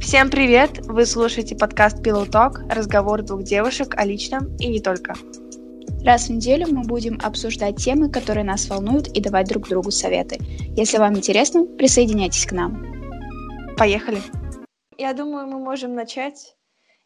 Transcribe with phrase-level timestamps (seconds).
[0.00, 0.86] Всем привет!
[0.86, 5.14] Вы слушаете подкаст Pillow Talk, разговор двух девушек о личном и не только.
[6.04, 10.38] Раз в неделю мы будем обсуждать темы, которые нас волнуют, и давать друг другу советы.
[10.76, 13.76] Если вам интересно, присоединяйтесь к нам.
[13.76, 14.20] Поехали!
[14.96, 16.56] Я думаю, мы можем начать.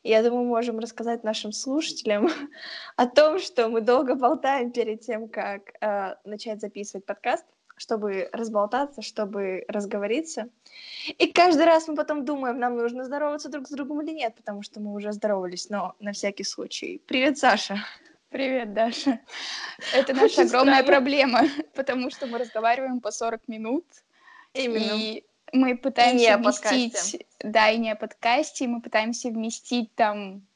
[0.04, 2.28] Я думаю, мы можем рассказать нашим слушателям
[2.96, 7.46] о том, что мы долго болтаем перед тем, как э, начать записывать подкаст
[7.76, 10.48] чтобы разболтаться, чтобы разговориться.
[11.18, 14.62] И каждый раз мы потом думаем, нам нужно здороваться друг с другом или нет, потому
[14.62, 17.02] что мы уже здоровались, но на всякий случай.
[17.06, 17.84] Привет, Саша.
[18.32, 19.20] Привет, Даша.
[19.94, 21.42] Это наша огромная проблема,
[21.74, 23.84] потому что мы разговариваем по 40 минут.
[24.54, 24.92] Именно.
[24.94, 27.26] И мы пытаемся вместить...
[27.40, 28.66] Да, и не о подкасте.
[28.66, 30.46] Мы пытаемся вместить там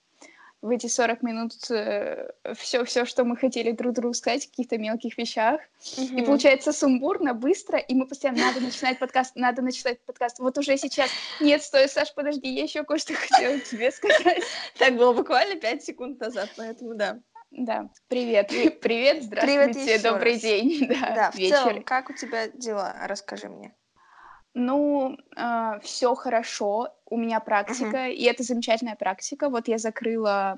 [0.62, 4.78] в эти 40 минут все, э, все, что мы хотели друг другу сказать, в каких-то
[4.78, 5.60] мелких вещах.
[5.80, 6.20] Mm-hmm.
[6.20, 10.38] И получается сумбурно, быстро, и мы постоянно надо начинать подкаст, надо начинать подкаст.
[10.38, 11.10] Вот уже сейчас.
[11.40, 14.42] Нет, стой, Саш, подожди, я еще кое-что хотела тебе сказать.
[14.78, 17.20] Так было буквально 5 секунд назад, поэтому да.
[17.50, 18.48] Да, привет.
[18.80, 20.42] Привет, здравствуйте, Привет добрый раз.
[20.42, 20.86] день.
[20.88, 21.56] Да, да в вечер.
[21.56, 22.96] целом, как у тебя дела?
[23.02, 23.74] Расскажи мне.
[24.52, 28.12] Ну, э, а, все хорошо, у меня практика, uh-huh.
[28.12, 29.48] и это замечательная практика.
[29.48, 30.56] Вот я закрыла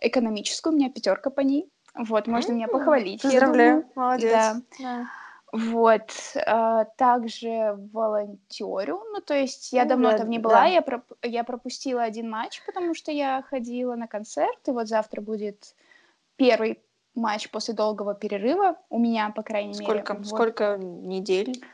[0.00, 1.68] экономическую, у меня пятерка по ней.
[1.94, 2.56] Вот, можно uh-huh.
[2.56, 3.22] меня похвалить.
[3.22, 4.32] Поздравляю, молодец.
[4.32, 4.56] Да.
[4.80, 5.06] да.
[5.52, 10.66] Вот, э, также волонтерю, ну, то есть я ну, давно да, там не была, да.
[10.66, 15.20] я, проп- я пропустила один матч, потому что я ходила на концерт, и вот завтра
[15.20, 15.76] будет
[16.34, 16.80] первый
[17.14, 20.24] матч после долгого перерыва у меня, по крайней сколько, мере.
[20.24, 20.84] Сколько вот.
[20.84, 21.64] недель?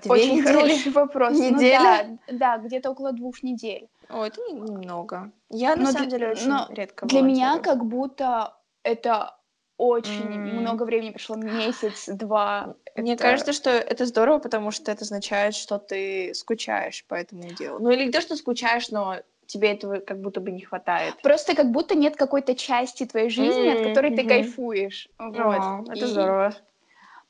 [0.00, 0.52] Две Очень недели?
[0.52, 1.38] хороший вопрос.
[1.38, 2.06] Ну Неделя?
[2.08, 3.88] Ну, да, да, где-то около двух недель.
[4.08, 5.30] О, это немного.
[5.50, 9.36] Я, на но самом деле, очень но редко Для меня как будто это
[9.76, 10.60] очень mm.
[10.60, 12.76] много времени прошло, месяц-два.
[12.96, 13.22] Мне это...
[13.22, 17.78] кажется, что это здорово, потому что это означает, что ты скучаешь по этому делу.
[17.80, 21.20] Ну или не то, что скучаешь, но тебе этого как будто бы не хватает.
[21.22, 23.80] Просто как будто нет какой-то части твоей жизни, mm-hmm.
[23.80, 25.08] от которой ты кайфуешь.
[25.18, 25.36] Вот.
[25.38, 26.08] О, это И...
[26.08, 26.54] здорово.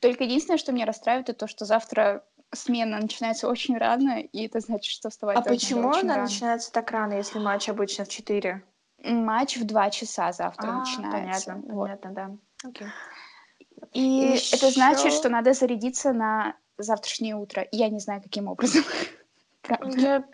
[0.01, 4.61] Только единственное, что меня расстраивает, это то, что завтра смена начинается очень рано, и это
[4.61, 6.23] значит, что вставать А почему она рано.
[6.23, 8.63] начинается так рано, если матч обычно в 4?
[9.05, 11.53] Матч в 2 часа завтра а, начинается.
[11.53, 11.85] Понятно, вот.
[11.85, 12.31] понятно, да.
[12.69, 12.87] Окей.
[13.93, 14.57] И Еще...
[14.57, 17.67] это значит, что надо зарядиться на завтрашнее утро.
[17.73, 18.85] Я не знаю, каким образом.
[19.95, 20.25] Я,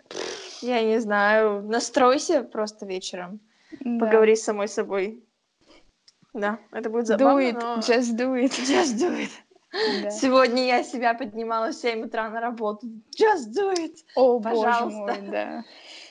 [0.61, 1.61] я не знаю.
[1.61, 3.39] Настройся просто вечером.
[3.79, 4.05] Да.
[4.05, 5.23] Поговори с самой собой.
[6.33, 7.75] Да, это будет забавно, Do it, но...
[7.77, 8.51] just do it.
[8.51, 9.29] Just do it.
[9.71, 10.09] Да.
[10.09, 12.87] Сегодня я себя поднимала в 7 утра на работу.
[13.17, 13.97] Just do it.
[14.15, 14.85] О, Пожалуйста.
[14.85, 15.63] боже мой, да.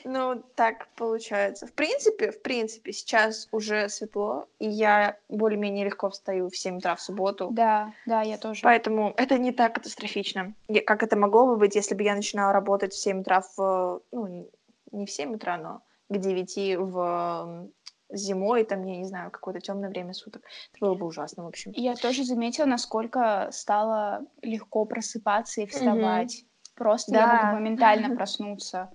[0.05, 1.67] Ну, так получается.
[1.67, 6.95] В принципе, в принципе, сейчас уже светло, и я более-менее легко встаю в 7 утра
[6.95, 7.49] в субботу.
[7.51, 8.61] Да, да, я тоже.
[8.63, 10.55] Поэтому это не так катастрофично,
[10.87, 14.01] как это могло бы быть, если бы я начинала работать в 7 утра в...
[14.13, 14.49] Ну,
[14.93, 17.69] не в 7 утра, но к 9 в
[18.11, 20.43] зимой, там, я не знаю, какое-то темное время суток.
[20.73, 21.73] Это было бы ужасно, в общем.
[21.75, 26.39] Я тоже заметила, насколько стало легко просыпаться и вставать.
[26.39, 26.75] Угу.
[26.77, 27.19] Просто да.
[27.19, 28.91] я могу моментально проснуться.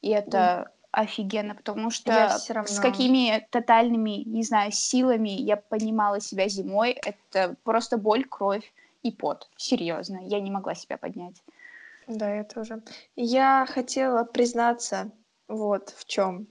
[0.00, 6.92] И это офигенно, потому что с какими тотальными, не знаю, силами я понимала себя зимой,
[6.92, 8.72] это просто боль, кровь
[9.02, 9.48] и пот.
[9.56, 11.42] Серьезно, я не могла себя поднять.
[12.06, 12.82] Да, я тоже.
[13.16, 15.10] Я хотела признаться
[15.48, 16.46] вот в чем.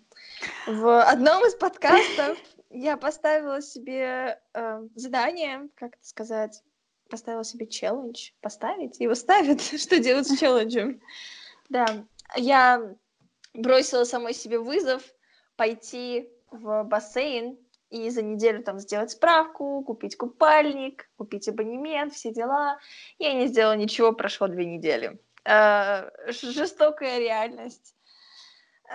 [0.68, 2.38] В одном из подкастов
[2.70, 6.64] я поставила себе э, задание, как это сказать,
[7.10, 11.02] поставила себе челлендж, поставить, его ставят, что делать с челленджем.
[11.70, 12.06] Да,
[12.36, 12.96] я
[13.54, 15.04] бросила самой себе вызов
[15.56, 17.58] пойти в бассейн
[17.90, 22.80] и за неделю там сделать справку, купить купальник, купить абонемент, все дела.
[23.20, 25.20] Я не сделала ничего, прошло две недели.
[25.46, 27.96] Э, жестокая реальность.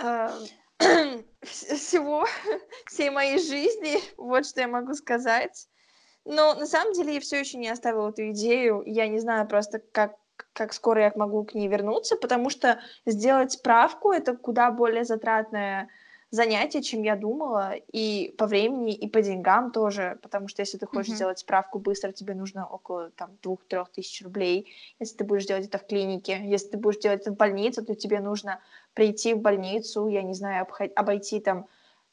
[0.02, 0.30] Э,
[1.42, 2.26] всего,
[2.86, 5.68] всей моей жизни, вот что я могу сказать.
[6.24, 9.78] Но на самом деле я все еще не оставила эту идею, я не знаю просто,
[9.92, 10.16] как,
[10.52, 15.88] как скоро я могу к ней вернуться, потому что сделать справку— это куда более затратная
[16.30, 20.86] занятие, чем я думала, и по времени, и по деньгам тоже, потому что если ты
[20.86, 21.16] хочешь mm-hmm.
[21.16, 25.78] сделать справку быстро, тебе нужно около там двух-трех тысяч рублей, если ты будешь делать это
[25.78, 28.60] в клинике, если ты будешь делать это в больнице, то тебе нужно
[28.94, 31.66] прийти в больницу, я не знаю, обход- обойти там,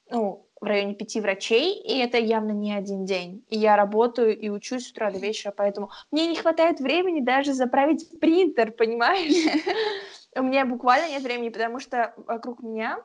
[0.10, 3.44] ну, в районе пяти врачей, и это явно не один день.
[3.50, 7.54] И я работаю и учусь с утра до вечера, поэтому мне не хватает времени даже
[7.54, 9.34] заправить принтер, понимаешь?
[10.38, 13.04] У меня буквально нет времени, потому что вокруг меня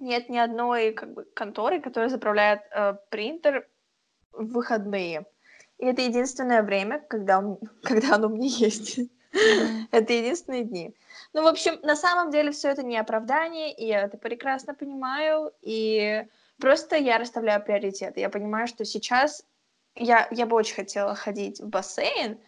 [0.00, 3.68] нет ни одной как бы, конторы, которая заправляет э, принтер
[4.32, 5.26] в выходные.
[5.78, 9.00] И это единственное время, когда, он, когда оно у меня есть.
[9.90, 10.94] Это единственные дни.
[11.32, 15.52] Ну, в общем, на самом деле все это не оправдание, и я это прекрасно понимаю,
[15.60, 16.24] и
[16.58, 18.20] просто я расставляю приоритеты.
[18.20, 19.44] Я понимаю, что сейчас
[19.94, 22.38] я, я бы очень хотела ходить в бассейн,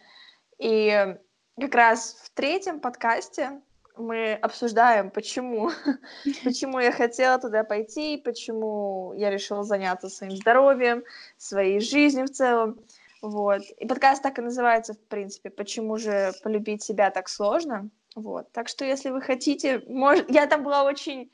[0.57, 1.15] и
[1.59, 3.61] как раз в третьем подкасте
[3.99, 5.71] мы обсуждаем, почему,
[6.43, 11.03] почему я хотела туда пойти, почему я решила заняться своим здоровьем,
[11.37, 12.79] своей жизнью в целом.
[13.21, 13.61] Вот.
[13.77, 17.89] И подкаст так и называется, в принципе, «Почему же полюбить себя так сложно?».
[18.15, 18.51] Вот.
[18.51, 19.83] Так что, если вы хотите...
[19.87, 20.29] Может...
[20.29, 21.31] Я там была очень,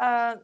[0.00, 0.36] э,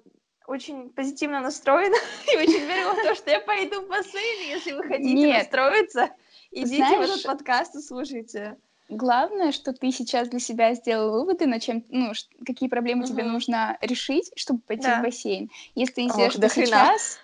[0.47, 1.97] очень позитивно настроена
[2.33, 4.49] и очень верила в то, что я пойду в бассейн.
[4.49, 5.39] Если вы хотите Нет.
[5.39, 6.11] настроиться,
[6.53, 7.09] идите Знаешь...
[7.09, 8.57] в этот подкаст и слушайте.
[8.89, 12.13] Главное, что ты сейчас для себя сделал выводы, на чем, ну,
[12.45, 13.13] какие проблемы угу.
[13.13, 15.01] тебе нужно решить, чтобы пойти да.
[15.01, 15.51] в бассейн.
[15.75, 17.19] Если ты не сделаешь это сейчас,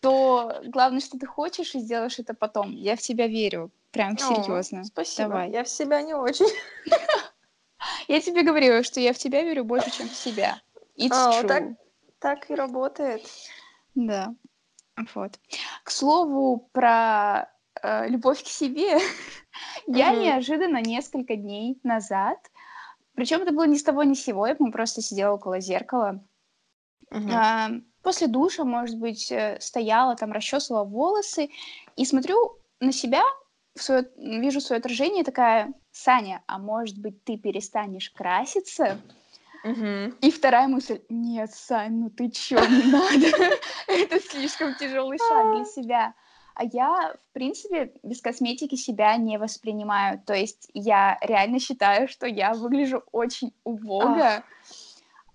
[0.00, 2.72] то главное, что ты хочешь, и сделаешь это потом.
[2.72, 3.70] Я в тебя верю.
[3.92, 4.84] Прям серьезно.
[4.84, 5.28] Спасибо.
[5.28, 5.50] Давай.
[5.50, 6.48] Я в себя не очень.
[8.08, 10.60] Я тебе говорила, что я в тебя верю больше, чем в себя.
[10.96, 11.46] It's О, true.
[11.46, 11.64] Так,
[12.18, 13.22] так и работает.
[13.94, 14.34] Да.
[15.14, 15.38] Вот.
[15.82, 17.50] К слову, про
[17.84, 18.98] э, любовь к себе.
[19.86, 22.38] Я неожиданно несколько дней назад,
[23.14, 26.24] причем это было ни с того ни с сего, я просто сидела около зеркала,
[27.32, 27.70] а,
[28.02, 31.50] после душа, может быть, э, стояла там, расчесывала волосы
[31.96, 33.22] и смотрю на себя,
[33.76, 39.00] в свое, вижу свое отражение, такая, Саня, а может быть, ты перестанешь краситься?
[40.20, 43.56] И вторая мысль, нет, Сань, ну ты чё, не надо,
[43.88, 46.14] это слишком тяжелый шаг для себя
[46.54, 50.20] а я, в принципе, без косметики себя не воспринимаю.
[50.24, 54.44] То есть я реально считаю, что я выгляжу очень убого.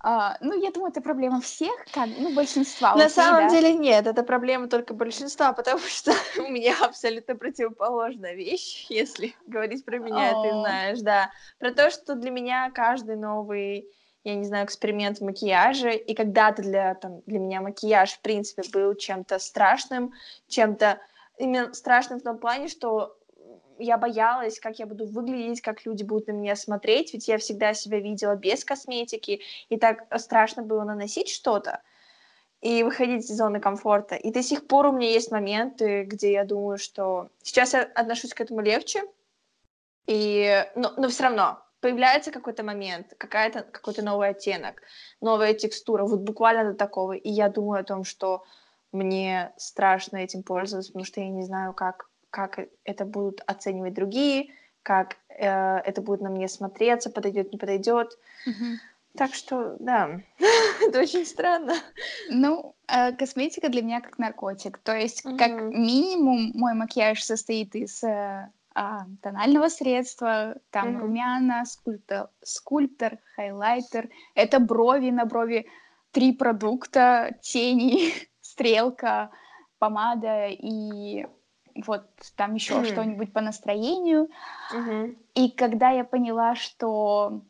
[0.01, 2.95] А, ну, я думаю, это проблема всех, как, ну, большинства.
[2.95, 3.50] На самом да?
[3.50, 9.83] деле нет, это проблема только большинства, потому что у меня абсолютно противоположная вещь, если говорить
[9.83, 10.44] про меня, oh.
[10.44, 11.31] ты знаешь, да.
[11.60, 13.89] Про то, что для меня каждый новый
[14.25, 18.63] я не знаю, эксперимент в макияже, и когда-то для, там, для меня макияж, в принципе,
[18.71, 20.13] был чем-то страшным,
[20.48, 21.00] чем-то
[21.39, 23.18] именно страшным в том плане, что
[23.80, 27.74] я боялась, как я буду выглядеть, как люди будут на меня смотреть, ведь я всегда
[27.74, 31.81] себя видела без косметики, и так страшно было наносить что-то
[32.62, 34.15] и выходить из зоны комфорта.
[34.15, 38.33] И до сих пор у меня есть моменты, где я думаю, что сейчас я отношусь
[38.33, 39.01] к этому легче,
[40.07, 40.65] и...
[40.75, 44.81] но, но все равно появляется какой-то момент, какая-то, какой-то новый оттенок,
[45.21, 48.44] новая текстура, вот буквально до такого, и я думаю о том, что
[48.91, 54.51] мне страшно этим пользоваться, потому что я не знаю, как, как это будут оценивать другие,
[54.83, 58.18] как э, это будет на мне смотреться, подойдет, не подойдет.
[58.47, 58.75] Mm-hmm.
[59.18, 60.21] Так что, да,
[60.81, 61.74] это очень странно.
[62.30, 64.77] Ну, э, косметика для меня как наркотик.
[64.80, 65.38] То есть, mm-hmm.
[65.38, 71.00] как минимум, мой макияж состоит из э, а, тонального средства, там mm-hmm.
[71.00, 74.09] румяна, скульптор, скульптор, хайлайтер.
[74.35, 75.68] Это брови на брови,
[76.12, 78.13] три продукта, тени,
[78.59, 79.31] стрелка,
[79.79, 81.25] помада и
[81.85, 82.03] вот
[82.35, 82.91] там еще mm-hmm.
[82.91, 84.27] что-нибудь по настроению.
[84.73, 85.17] Mm-hmm.
[85.35, 87.41] И когда я поняла, что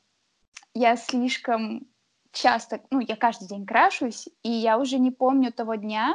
[0.76, 1.88] я слишком
[2.32, 6.14] часто, ну, я каждый день крашусь, и я уже не помню того дня,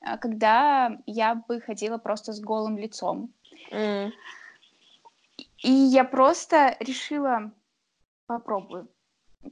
[0.00, 3.32] а, когда я бы ходила просто с голым лицом.
[3.72, 4.12] Mm.
[5.62, 7.50] И я просто решила
[8.26, 8.88] попробую.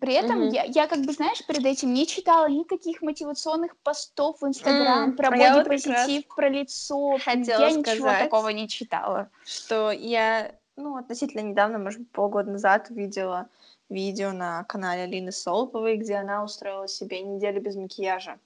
[0.01, 0.53] При этом mm-hmm.
[0.53, 5.17] я, я, как бы, знаешь, перед этим не читала никаких мотивационных постов в Инстаграм mm,
[5.17, 7.19] про бодипозитив, вот про лицо.
[7.23, 9.31] Хотела я сказать, ничего такого не читала.
[9.45, 13.49] Что я, ну, относительно недавно, может быть, полгода назад увидела
[13.91, 18.39] видео на канале Алины Солповой, где она устроила себе неделю без макияжа.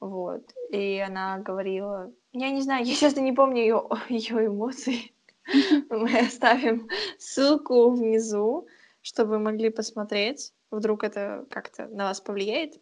[0.00, 0.42] Вот.
[0.70, 2.12] И она говорила...
[2.32, 5.12] Я не знаю, я, честно, не помню ее, ее эмоции.
[5.90, 8.66] Мы оставим ссылку внизу,
[9.00, 10.52] чтобы вы могли посмотреть.
[10.70, 12.74] Вдруг это как-то на вас повлияет.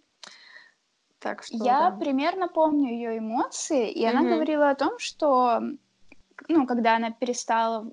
[1.19, 1.97] Так что, Я да.
[1.97, 4.11] примерно помню ее эмоции, и mm-hmm.
[4.11, 5.61] она говорила о том, что,
[6.49, 7.91] ну, когда она перестала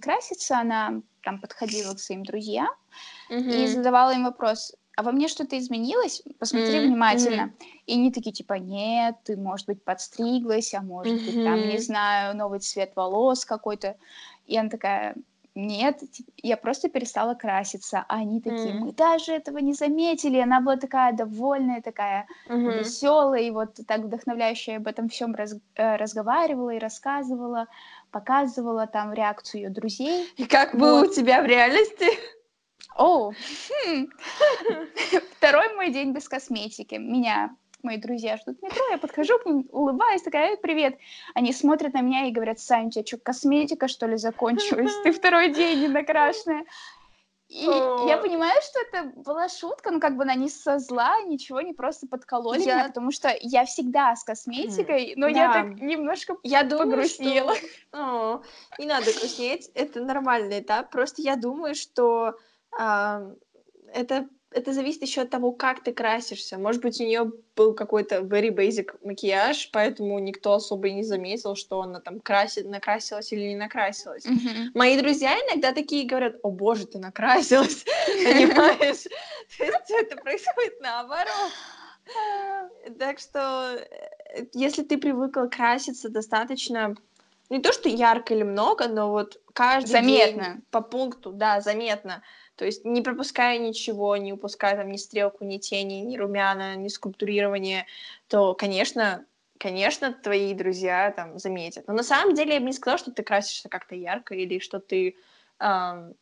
[0.00, 2.70] краситься, она там подходила к своим друзьям
[3.30, 3.64] mm-hmm.
[3.64, 6.22] и задавала им вопрос, а во мне что-то изменилось?
[6.38, 6.86] Посмотри mm-hmm.
[6.86, 7.42] внимательно.
[7.42, 7.66] Mm-hmm.
[7.86, 11.26] И они такие, типа, нет, ты, может быть, подстриглась, а может mm-hmm.
[11.26, 13.96] быть, там, не знаю, новый цвет волос какой-то.
[14.46, 15.14] И она такая,
[15.56, 16.02] нет,
[16.36, 18.04] я просто перестала краситься.
[18.08, 18.78] А они такие, mm.
[18.78, 20.38] мы даже этого не заметили.
[20.38, 22.78] Она была такая довольная, такая mm-hmm.
[22.78, 27.66] веселая, и вот так вдохновляющая об этом всем раз, э, разговаривала и рассказывала,
[28.10, 30.30] показывала там реакцию ее друзей.
[30.36, 30.80] И как вот.
[30.80, 32.06] было у тебя в реальности?
[32.98, 34.06] О, хм.
[35.36, 36.96] второй мой день без косметики.
[36.96, 40.98] Меня мои друзья ждут метро, я подхожу к ним, улыбаюсь, такая, Эй, привет.
[41.34, 44.92] Они смотрят на меня и говорят, Сань, у тебя что, косметика, что ли, закончилась?
[45.04, 46.64] Ты второй день не накрашенная.
[47.48, 51.60] И я понимаю, что это была шутка, но как бы она не со зла, ничего,
[51.60, 52.74] не просто подкололи я...
[52.74, 55.38] меня, потому что я всегда с косметикой, но да.
[55.38, 57.54] я так немножко я думаю, погрустнела.
[57.54, 57.68] Что...
[57.92, 58.42] О,
[58.80, 60.90] не надо грустнеть, это нормальный этап.
[60.90, 62.34] Просто я думаю, что
[62.76, 63.22] а,
[63.92, 66.58] это это зависит еще от того, как ты красишься.
[66.58, 71.54] Может быть, у нее был какой-то very basic макияж, поэтому никто особо и не заметил,
[71.56, 74.24] что она там красит, накрасилась или не накрасилась.
[74.24, 74.70] Mm-hmm.
[74.74, 79.04] Мои друзья иногда такие говорят, о боже, ты накрасилась, понимаешь?
[79.58, 81.52] Это происходит наоборот.
[82.98, 83.76] Так что,
[84.34, 86.94] э, если ты привыкла краситься достаточно
[87.50, 90.44] не то, что ярко или много, но вот каждый заметно.
[90.44, 92.22] день по пункту, да, заметно.
[92.56, 96.88] То есть не пропуская ничего, не упуская там ни стрелку, ни тени, ни румяна, ни
[96.88, 97.86] скульптурирование,
[98.28, 99.26] то, конечно,
[99.58, 101.86] конечно, твои друзья там заметят.
[101.86, 104.80] Но на самом деле я бы не сказала, что ты красишься как-то ярко или что
[104.80, 105.16] ты,
[105.60, 106.14] эм,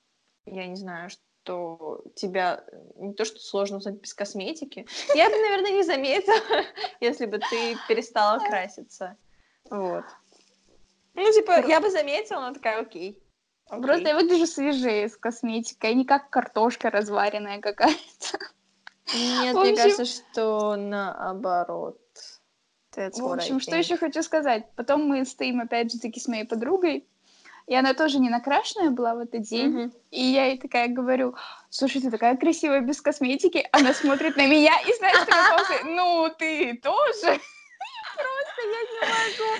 [0.46, 2.64] я не знаю, что тебя
[2.96, 4.86] не то, что сложно узнать без косметики.
[5.14, 6.36] Я бы, наверное, не заметила,
[7.00, 9.16] если бы ты перестала краситься.
[9.70, 10.04] Вот.
[11.14, 13.23] Ну, типа, я бы заметила, но такая, окей.
[13.70, 13.82] Okay.
[13.82, 18.38] Просто я выгляжу свежее с косметикой, а не как картошка разваренная какая-то.
[19.14, 19.60] Нет, общем...
[19.60, 21.98] мне кажется, что наоборот.
[22.94, 24.70] That's в общем, что еще хочу сказать?
[24.76, 27.06] Потом мы стоим опять же таки с моей подругой,
[27.66, 29.76] и она тоже не накрашенная была в этот день.
[29.76, 29.92] Mm-hmm.
[30.10, 31.34] И я ей такая говорю,
[31.70, 33.66] слушай, ты такая красивая без косметики.
[33.72, 37.40] Она смотрит на меня и знаешь, что ну ты тоже.
[38.14, 39.50] Просто я не могу.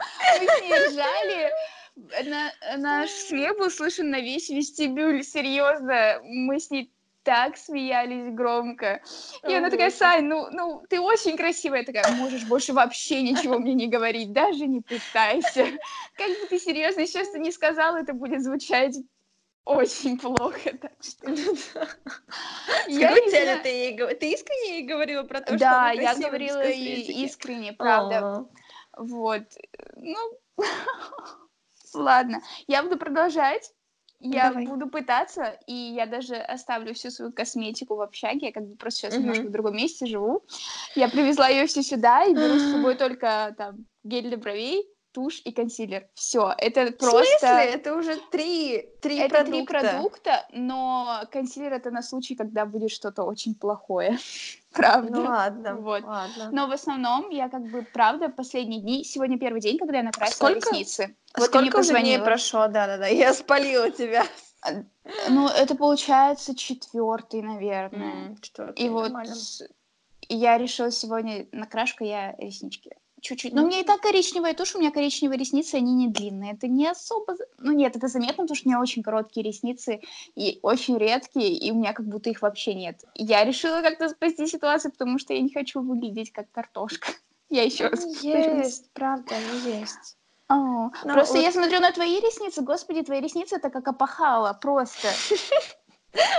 [0.40, 1.52] Мы с ней ржали.
[1.97, 6.21] На, наш смех был слышен на весь вестибюль, серьезно.
[6.25, 9.01] Мы с ней так смеялись громко.
[9.49, 11.81] И она такая, Сань, ну, ну, ты очень красивая.
[11.81, 15.67] Я такая, можешь больше вообще ничего мне не говорить, даже не пытайся.
[16.17, 18.97] Как бы ты серьезно сейчас не сказала, это будет звучать
[19.65, 21.31] очень плохо, так что...
[22.89, 23.63] Я не знаю...
[23.63, 27.73] ты, ей, ты искренне ей говорила про то, да, что Да, я говорила и искренне,
[27.73, 28.47] правда.
[28.97, 29.45] Вот.
[29.97, 30.19] Ну,
[31.95, 32.43] ладно.
[32.67, 33.71] Я буду продолжать.
[34.21, 34.67] Я Давай.
[34.67, 38.47] буду пытаться, и я даже оставлю всю свою косметику в общаге.
[38.47, 40.45] Я как бы просто сейчас немножко в другом месте живу.
[40.95, 45.40] Я привезла ее все сюда и беру с собой только там гель для бровей, тушь
[45.44, 46.09] и консилер.
[46.14, 47.23] Все, это просто...
[47.23, 47.64] В смысле?
[47.73, 49.52] Это уже три, три это продукта?
[49.52, 54.18] три продукта, но консилер это на случай, когда будет что-то очень плохое.
[54.75, 55.11] правда.
[55.11, 56.04] Ну ладно, вот.
[56.04, 56.50] ладно.
[56.52, 59.04] Но в основном я как бы, правда, последние дни...
[59.04, 60.71] Сегодня первый день, когда я накрасила Сколько?
[60.71, 61.16] ресницы.
[61.37, 62.66] Вот Сколько уже дней прошло?
[62.66, 64.25] Да-да-да, я спалила тебя.
[64.62, 64.71] А,
[65.30, 68.30] ну, это получается четвертый, наверное.
[68.30, 69.12] Mm, четвертый, и вот
[70.28, 72.90] я решила сегодня накрашка я реснички
[73.25, 73.52] чуть-чуть.
[73.54, 76.52] Но у меня и так коричневая тушь, у меня коричневые ресницы, они не длинные.
[76.52, 77.37] Это не особо...
[77.59, 80.00] Ну нет, это заметно, потому что у меня очень короткие ресницы
[80.37, 83.02] и очень редкие, и у меня как будто их вообще нет.
[83.14, 87.09] Я решила как-то спасти ситуацию, потому что я не хочу выглядеть как картошка.
[87.50, 90.16] Я еще раз Есть, правда, они есть.
[90.49, 91.43] О, ну, просто вот...
[91.43, 95.09] я смотрю на твои ресницы, господи, твои ресницы это как опахало, просто.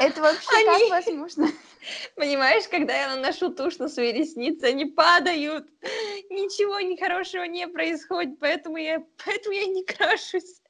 [0.02, 0.90] Это вообще они...
[0.90, 1.48] как возможно?
[2.16, 5.68] Понимаешь, когда я наношу тушь на свои ресницы, они падают.
[6.30, 10.62] Ничего нехорошего не происходит, поэтому я, поэтому я не крашусь.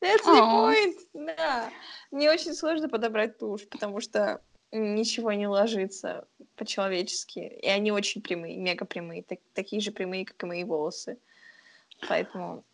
[0.00, 0.98] That's the point.
[1.12, 1.70] Да.
[2.10, 7.38] Мне очень сложно подобрать тушь, потому что ничего не ложится по-человечески.
[7.38, 11.18] И они очень прямые, мега прямые, так, такие же прямые, как и мои волосы.
[12.08, 12.64] Поэтому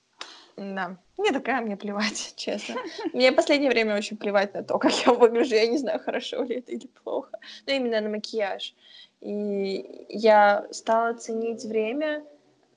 [0.57, 0.97] да.
[1.17, 2.77] Мне такая, мне плевать, честно.
[3.13, 5.55] Мне в последнее время очень плевать на то, как я выгляжу.
[5.55, 7.39] Я не знаю, хорошо ли это или плохо.
[7.67, 8.75] Но именно на макияж.
[9.21, 12.25] И я стала ценить время,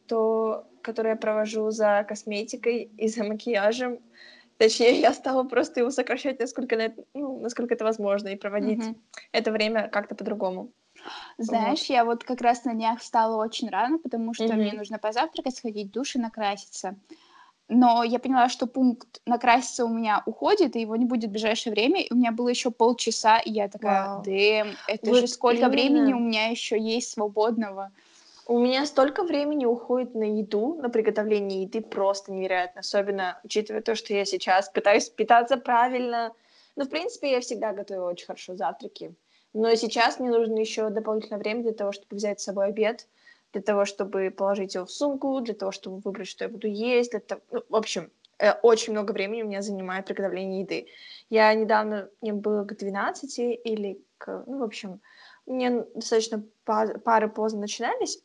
[0.07, 3.99] то, которое я провожу за косметикой и за макияжем.
[4.57, 8.79] Точнее, я стала просто его сокращать, насколько, на это, ну, насколько это возможно, и проводить
[8.79, 8.95] mm-hmm.
[9.31, 10.71] это время как-то по-другому.
[11.37, 11.89] Знаешь, вот.
[11.89, 14.55] я вот как раз на днях встала очень рано, потому что mm-hmm.
[14.55, 16.97] мне нужно позавтракать, сходить в душ и накраситься
[17.69, 21.71] но я поняла, что пункт накраситься у меня уходит, и его не будет в ближайшее
[21.71, 25.59] время, и у меня было еще полчаса, и я такая, дэм, это вот же сколько
[25.59, 25.71] именно.
[25.71, 27.91] времени у меня еще есть свободного.
[28.47, 33.93] У меня столько времени уходит на еду, на приготовление еды просто невероятно, особенно учитывая то,
[33.93, 36.33] что я сейчас пытаюсь питаться правильно.
[36.75, 39.13] Ну, в принципе, я всегда готовила очень хорошо завтраки,
[39.53, 43.07] но сейчас мне нужно еще дополнительное время для того, чтобы взять с собой обед,
[43.53, 47.11] для того, чтобы положить его в сумку, для того, чтобы выбрать, что я буду есть.
[47.11, 47.41] Для того...
[47.51, 50.87] ну, в общем, э, очень много времени у меня занимает приготовление еды.
[51.29, 54.43] Я недавно, мне было к 12 или к...
[54.47, 55.01] Ну, в общем,
[55.45, 58.21] мне достаточно пары поздно начинались,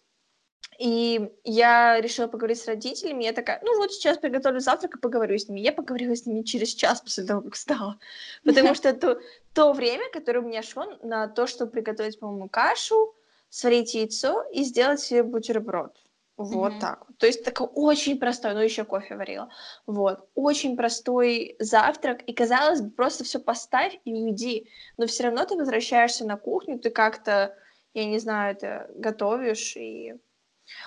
[0.78, 3.24] и я решила поговорить с родителями.
[3.24, 5.60] Я такая, ну вот сейчас приготовлю завтрак и поговорю с ними.
[5.60, 7.98] Я поговорила с ними через час после того, как встала.
[8.44, 9.20] Потому что то,
[9.54, 13.14] то время, которое у меня шло на то, чтобы приготовить, по-моему, кашу,
[13.54, 15.96] сварить яйцо и сделать себе бутерброд.
[16.36, 16.80] Вот mm-hmm.
[16.80, 17.06] так.
[17.18, 19.48] То есть такой очень простой, ну еще кофе варила.
[19.86, 20.28] Вот.
[20.34, 22.22] Очень простой завтрак.
[22.22, 24.68] И казалось бы, просто все поставь и уйди.
[24.96, 27.56] Но все равно ты возвращаешься на кухню, ты как-то,
[27.94, 30.16] я не знаю, это готовишь и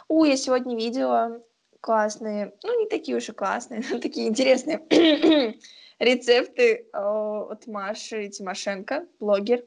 [0.09, 1.41] у, я сегодня видела
[1.79, 4.79] классные, ну, не такие уж и классные, но такие интересные
[5.99, 9.59] рецепты от Маши Тимошенко, блогер.
[9.59, 9.65] А,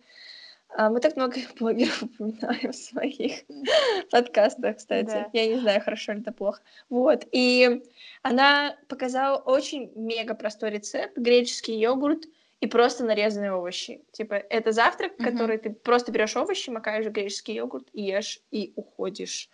[0.76, 3.42] мы так много блогеров упоминаем в своих
[4.10, 5.06] подкастах, кстати.
[5.06, 5.30] Да.
[5.32, 6.60] Я не знаю, хорошо ли это плохо.
[6.88, 7.26] Вот.
[7.32, 7.82] И
[8.22, 11.16] она показала очень мега простой рецепт.
[11.16, 12.26] Греческий йогурт
[12.60, 14.02] и просто нарезанные овощи.
[14.12, 15.24] Типа, это завтрак, mm-hmm.
[15.24, 19.48] который ты просто берешь овощи, макаешь в греческий йогурт, ешь и уходишь.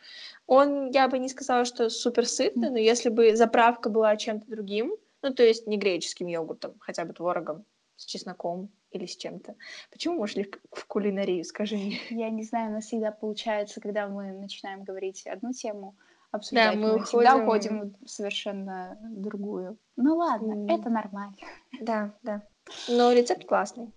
[0.46, 4.96] Он, я бы не сказала, что супер сытный, но если бы заправка была чем-то другим,
[5.22, 7.64] ну, то есть не греческим йогуртом, хотя бы творогом
[7.96, 9.54] с чесноком или с чем-то.
[9.90, 11.98] Почему мы ушли в кулинарию, скажи мне?
[12.10, 15.96] Я не знаю, у нас всегда получается, когда мы начинаем говорить одну тему,
[16.30, 17.06] обсуждать, да, мы, мы уходим...
[17.06, 19.78] всегда уходим в совершенно другую.
[19.96, 20.78] Ну ладно, mm.
[20.78, 21.36] это нормально.
[21.80, 22.42] Да, да.
[22.88, 23.92] Но рецепт классный.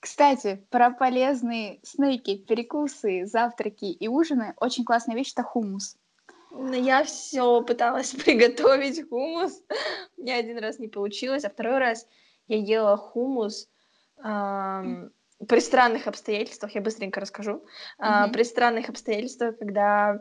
[0.00, 4.54] Кстати, про полезные снеки, перекусы, завтраки и ужины.
[4.58, 5.96] Очень классная вещь— это хумус.
[6.50, 9.62] Но я все пыталась приготовить хумус.
[10.16, 12.06] У меня один раз не получилось, а второй раз
[12.46, 13.68] я ела хумус
[14.22, 15.12] эм,
[15.48, 16.74] при странных обстоятельствах.
[16.74, 17.64] Я быстренько расскажу.
[18.00, 18.32] Mm-hmm.
[18.32, 20.20] При странных обстоятельствах, когда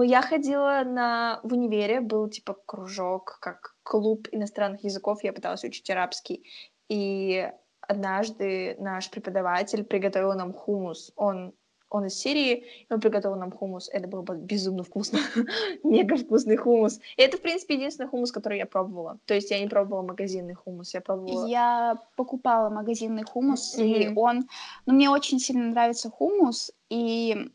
[0.00, 5.90] я ходила на в универе, был типа кружок, как клуб иностранных языков, я пыталась учить
[5.90, 6.44] арабский.
[6.88, 7.50] И
[7.80, 11.12] однажды наш преподаватель приготовил нам хумус.
[11.16, 11.54] Он
[11.90, 13.88] он из Сирии, и он приготовил нам хумус.
[13.92, 15.18] Это было безумно вкусно.
[15.84, 17.00] Мега вкусный хумус.
[17.16, 19.18] И это, в принципе, единственный хумус, который я пробовала.
[19.26, 21.46] То есть я не пробовала магазинный хумус, я пробовала...
[21.46, 24.12] Я покупала магазинный хумус, mm-hmm.
[24.12, 24.48] и он...
[24.86, 27.50] Ну, мне очень сильно нравится хумус, и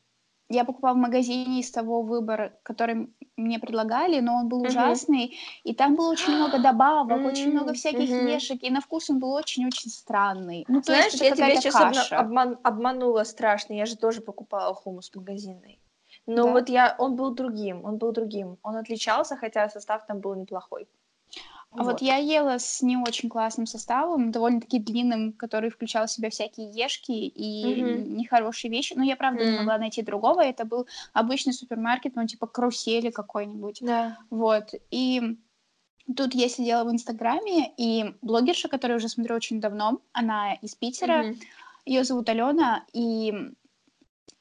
[0.54, 4.70] я покупала в магазине из того выбора, который мне предлагали, но он был uh-huh.
[4.70, 7.32] ужасный, и там было очень много добавок, mm-hmm.
[7.32, 8.36] очень много всяких uh-huh.
[8.36, 10.66] ешек, и на вкус он был очень-очень странный.
[10.68, 12.20] Ну, то Знаешь, есть я тебя сейчас каша.
[12.20, 15.80] обман- обманула страшно, я же тоже покупала хумус магазинный.
[16.26, 16.52] Но да?
[16.52, 18.58] вот я, он был другим, он был другим.
[18.63, 20.88] Он отличался, хотя состав там был неплохой.
[21.76, 21.94] А вот.
[21.94, 26.70] вот я ела с не очень классным составом, довольно-таки длинным, который включал в себя всякие
[26.70, 28.08] ешки и mm-hmm.
[28.10, 28.94] нехорошие вещи.
[28.96, 29.52] Но я, правда, mm-hmm.
[29.52, 30.42] не могла найти другого.
[30.42, 33.80] Это был обычный супермаркет, ну, типа карусели какой-нибудь.
[33.82, 34.20] Да.
[34.30, 34.74] Вот.
[34.92, 35.38] И
[36.16, 41.24] тут я сидела в Инстаграме, и блогерша, которую уже смотрю очень давно, она из Питера,
[41.24, 41.38] mm-hmm.
[41.86, 43.34] ее зовут Алена, и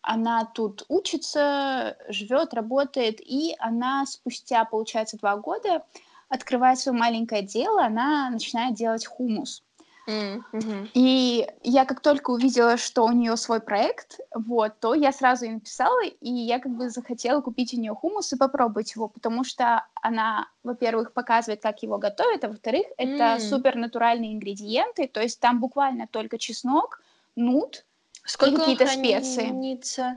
[0.03, 5.85] она тут учится, живет, работает, и она спустя, получается, два года
[6.33, 9.63] открывает свое маленькое дело, она начинает делать хумус.
[10.09, 10.89] Mm-hmm.
[10.95, 15.53] И я как только увидела, что у нее свой проект, вот, то я сразу ей
[15.53, 19.87] написала, и я как бы захотела купить у нее хумус и попробовать его, потому что
[19.95, 22.95] она, во-первых, показывает, как его готовят, а во-вторых, mm.
[22.97, 27.01] это супер натуральные ингредиенты, то есть там буквально только чеснок,
[27.37, 27.85] нут
[28.25, 29.49] Сколько и какие-то специи.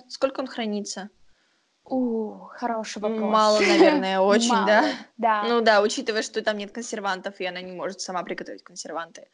[0.08, 1.10] Сколько он хранится?
[1.86, 3.32] У, хороший вопрос.
[3.32, 4.84] Мало, наверное, очень, Мало, да?
[5.18, 5.44] Да.
[5.44, 9.28] Ну да, учитывая, что там нет консервантов, и она не может сама приготовить консерванты.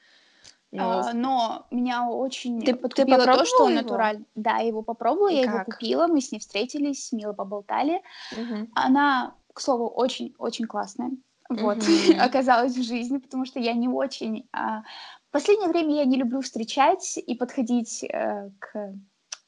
[0.71, 4.25] Но, а, но меня очень ты, подкупило ты то, что он натуральный.
[4.35, 5.53] Да, я его попробовала, и я как?
[5.53, 8.01] его купила, мы с ней встретились, мило поболтали.
[8.31, 8.69] Угу.
[8.75, 11.11] Она, к слову, очень-очень классная.
[11.49, 12.19] Вот, угу.
[12.19, 14.47] оказалась в жизни, потому что я не очень...
[14.53, 14.83] А...
[15.29, 18.93] В последнее время я не люблю встречать и подходить э, к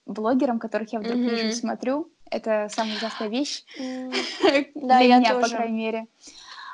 [0.06, 5.78] блогерам, которых я вдруг вижу и смотрю это самая ужасная вещь для меня, по крайней
[5.78, 6.08] мере.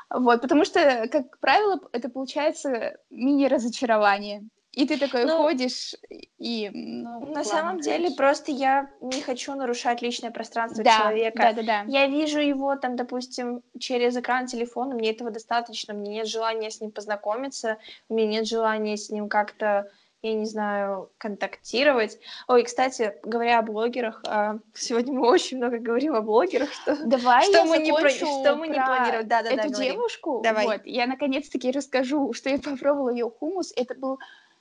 [0.10, 4.44] Вот, потому что, как правило, это получается мини-разочарование.
[4.74, 5.96] И ты такой ну, ходишь
[6.38, 6.70] и...
[6.72, 11.38] Ну, на ладно, самом деле, просто я не хочу нарушать личное пространство да, человека.
[11.38, 11.84] Да, да, да.
[11.88, 16.82] Я вижу его там, допустим, через экран телефона, мне этого достаточно, мне нет желания с
[16.82, 17.78] ним познакомиться,
[18.10, 19.90] мне нет желания с ним как-то
[20.22, 22.20] я не знаю, контактировать.
[22.48, 27.46] Ой, кстати, говоря о блогерах, а, сегодня мы очень много говорим о блогерах, что, Давай
[27.46, 28.10] что, мы, не про...
[28.10, 29.24] что мы не планировали.
[29.24, 30.42] Да, да, эту да, девушку.
[30.44, 30.66] Давай.
[30.66, 33.72] Вот, я наконец-таки расскажу, что я попробовала ее хумус.
[33.76, 34.20] Это был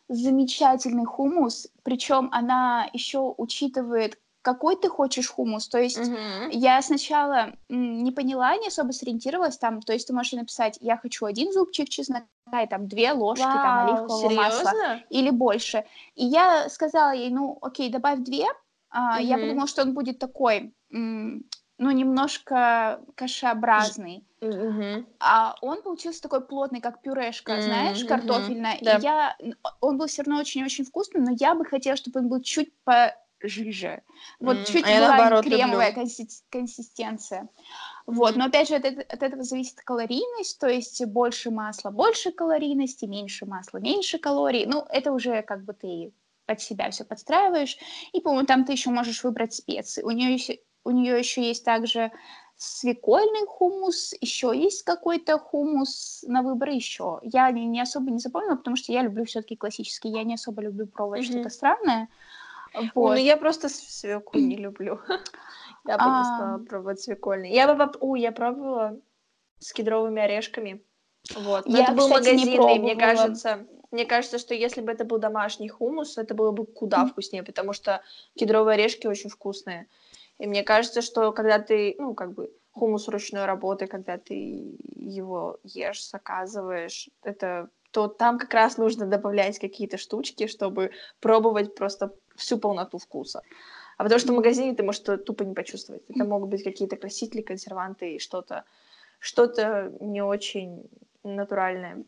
[0.09, 5.69] замечательный хумус, причем она еще учитывает какой ты хочешь хумус.
[5.69, 6.49] То есть uh-huh.
[6.53, 9.83] я сначала не поняла, не особо сориентировалась там.
[9.83, 12.27] То есть ты можешь написать, я хочу один зубчик чеснока
[12.63, 14.65] и там две ложки Вау, там оливкового серьезно?
[14.65, 15.85] масла или больше.
[16.15, 18.47] И я сказала ей, ну окей, добавь две,
[18.91, 21.43] А, я подумала, что он будет такой, ну,
[21.79, 24.25] немножко кашеобразный.
[25.21, 28.75] А он получился такой плотный, как пюрешка, знаешь, картофельная.
[28.75, 29.37] И я...
[29.81, 32.73] Он был все равно очень-очень вкусный, но я бы хотела, чтобы он был чуть
[33.41, 34.03] пожиже.
[34.41, 35.95] Вот чуть а была наоборот, кремовая
[36.51, 37.49] консистенция.
[38.07, 43.05] Вот, но опять же от, от этого зависит калорийность, то есть больше масла, больше калорийности,
[43.05, 44.67] меньше масла, меньше калорий.
[44.67, 46.13] Ну, это уже как бы ты
[46.47, 47.77] под себя все подстраиваешь.
[48.13, 50.03] И, по-моему, там ты еще можешь выбрать специи.
[50.03, 52.11] У нее еще, у нее еще есть также
[52.57, 57.21] свекольный хумус, еще есть какой-то хумус на выбор еще.
[57.23, 60.09] Я не, не особо не запомнила, потому что я люблю все-таки классический.
[60.09, 61.33] Я не особо люблю пробовать mm-hmm.
[61.33, 62.09] что-то странное.
[62.95, 63.11] Вот.
[63.11, 65.01] Ну, я просто свеклу не люблю.
[65.87, 67.51] Я бы не стала пробовать свекольный.
[67.51, 67.91] Я бы...
[68.01, 69.01] У, я пробовала
[69.59, 70.83] с кедровыми орешками.
[71.35, 71.67] Вот.
[71.67, 73.67] Но я, это был кстати, магазинный, мне кажется.
[73.91, 77.73] Мне кажется, что если бы это был домашний хумус, это было бы куда вкуснее, потому
[77.73, 78.03] что
[78.37, 79.87] кедровые орешки очень вкусные.
[80.39, 85.59] И мне кажется, что когда ты, ну, как бы, хумус ручной работы, когда ты его
[85.65, 92.59] ешь, заказываешь, это то там как раз нужно добавлять какие-то штучки, чтобы пробовать просто всю
[92.59, 93.43] полноту вкуса.
[93.97, 96.03] А потому что в магазине ты можешь тупо не почувствовать.
[96.09, 98.65] Это могут быть какие-то красители, консерванты и что-то
[99.21, 100.89] что-то не очень
[101.25, 102.05] натуральное.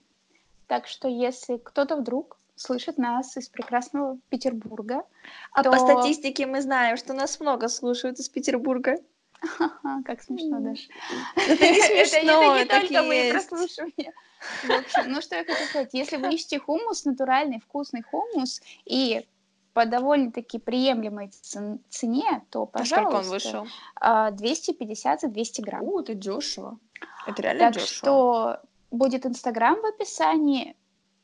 [0.69, 5.03] Так что если кто-то вдруг слышит нас из прекрасного Петербурга,
[5.53, 5.73] а то...
[5.73, 8.97] по статистике мы знаем, что нас много слушают из Петербурга.
[10.05, 10.87] Как смешно, Даш.
[11.35, 14.13] Это не смешно, это не только мои прослушивания.
[14.63, 19.27] В общем, ну что я хочу сказать, если вы ищете хумус, натуральный вкусный хумус, и
[19.73, 21.31] по довольно-таки приемлемой
[21.89, 22.97] цене, то, пожалуйста...
[22.97, 23.67] А сколько он вышел?
[24.33, 25.85] 250 а, за 200 грамм.
[25.85, 26.79] О, это дешево.
[27.27, 27.89] Это реально так дешево.
[27.89, 30.77] что будет Инстаграм в описании,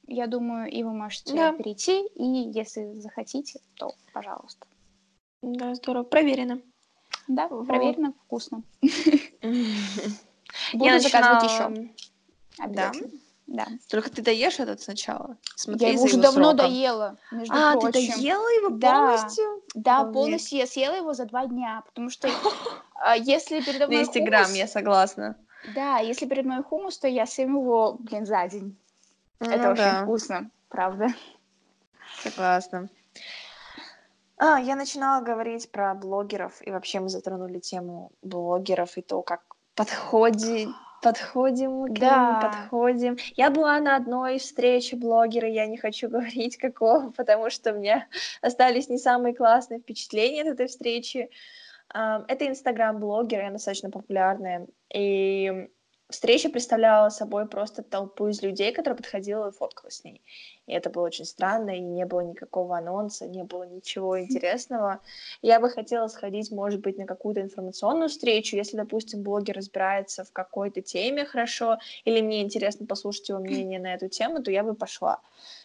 [0.07, 1.53] я думаю, и вы можете да.
[1.53, 4.67] перейти, и если захотите, то пожалуйста.
[5.43, 6.05] Да, здорово.
[6.05, 6.61] Проверено.
[7.29, 7.67] Да, вот.
[7.67, 8.63] проверено, вкусно.
[10.73, 11.91] Буду заказывать еще.
[12.59, 13.11] Обязательно.
[13.47, 13.67] Да.
[13.89, 15.37] Только ты доешь этот сначала.
[15.55, 16.57] Смотри я его уже давно сроком.
[16.57, 17.17] доела.
[17.31, 17.93] Между а, прочим.
[17.93, 19.63] ты доела его полностью?
[19.75, 22.29] Да, да полностью я съела его за два дня, потому что
[22.97, 25.37] а, если передо мной 200 грамм, я согласна.
[25.75, 28.77] Да, если перед мной хумус, то я съем его, блин, за день.
[29.39, 29.71] Ну, Это да.
[29.73, 31.09] очень вкусно, правда.
[32.23, 32.89] Согласна.
[34.39, 39.43] А, я начинала говорить про блогеров, и вообще мы затронули тему блогеров и то, как
[39.75, 40.69] подходит
[41.07, 42.40] подходим к да.
[42.40, 43.16] ним, подходим.
[43.37, 48.07] Я была на одной встрече блогера, я не хочу говорить какого, потому что у меня
[48.42, 51.31] остались не самые классные впечатления от этой встречи.
[51.88, 55.69] Это инстаграм-блогер, она достаточно популярная, и
[56.09, 60.23] встреча представляла собой просто толпу из людей, которая подходила и фоткалась с ней.
[60.66, 65.01] И это было очень странно, и не было никакого анонса, не было ничего интересного.
[65.42, 70.33] Я бы хотела сходить, может быть, на какую-то информационную встречу, если, допустим, блогер разбирается в
[70.33, 74.75] какой-то теме хорошо, или мне интересно послушать его мнение на эту тему, то я бы
[74.75, 75.21] пошла.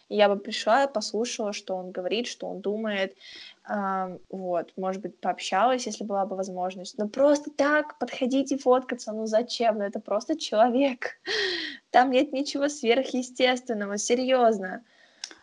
[0.08, 3.16] Я бы пришла, послушала, что он говорит, что он думает,
[3.64, 6.98] а, вот, может быть, пообщалась, если была бы возможность.
[6.98, 9.78] Но просто так подходить и фоткаться, ну зачем?
[9.78, 11.20] Ну это просто человек.
[11.90, 14.84] Там нет ничего сверхъестественного, серьезно.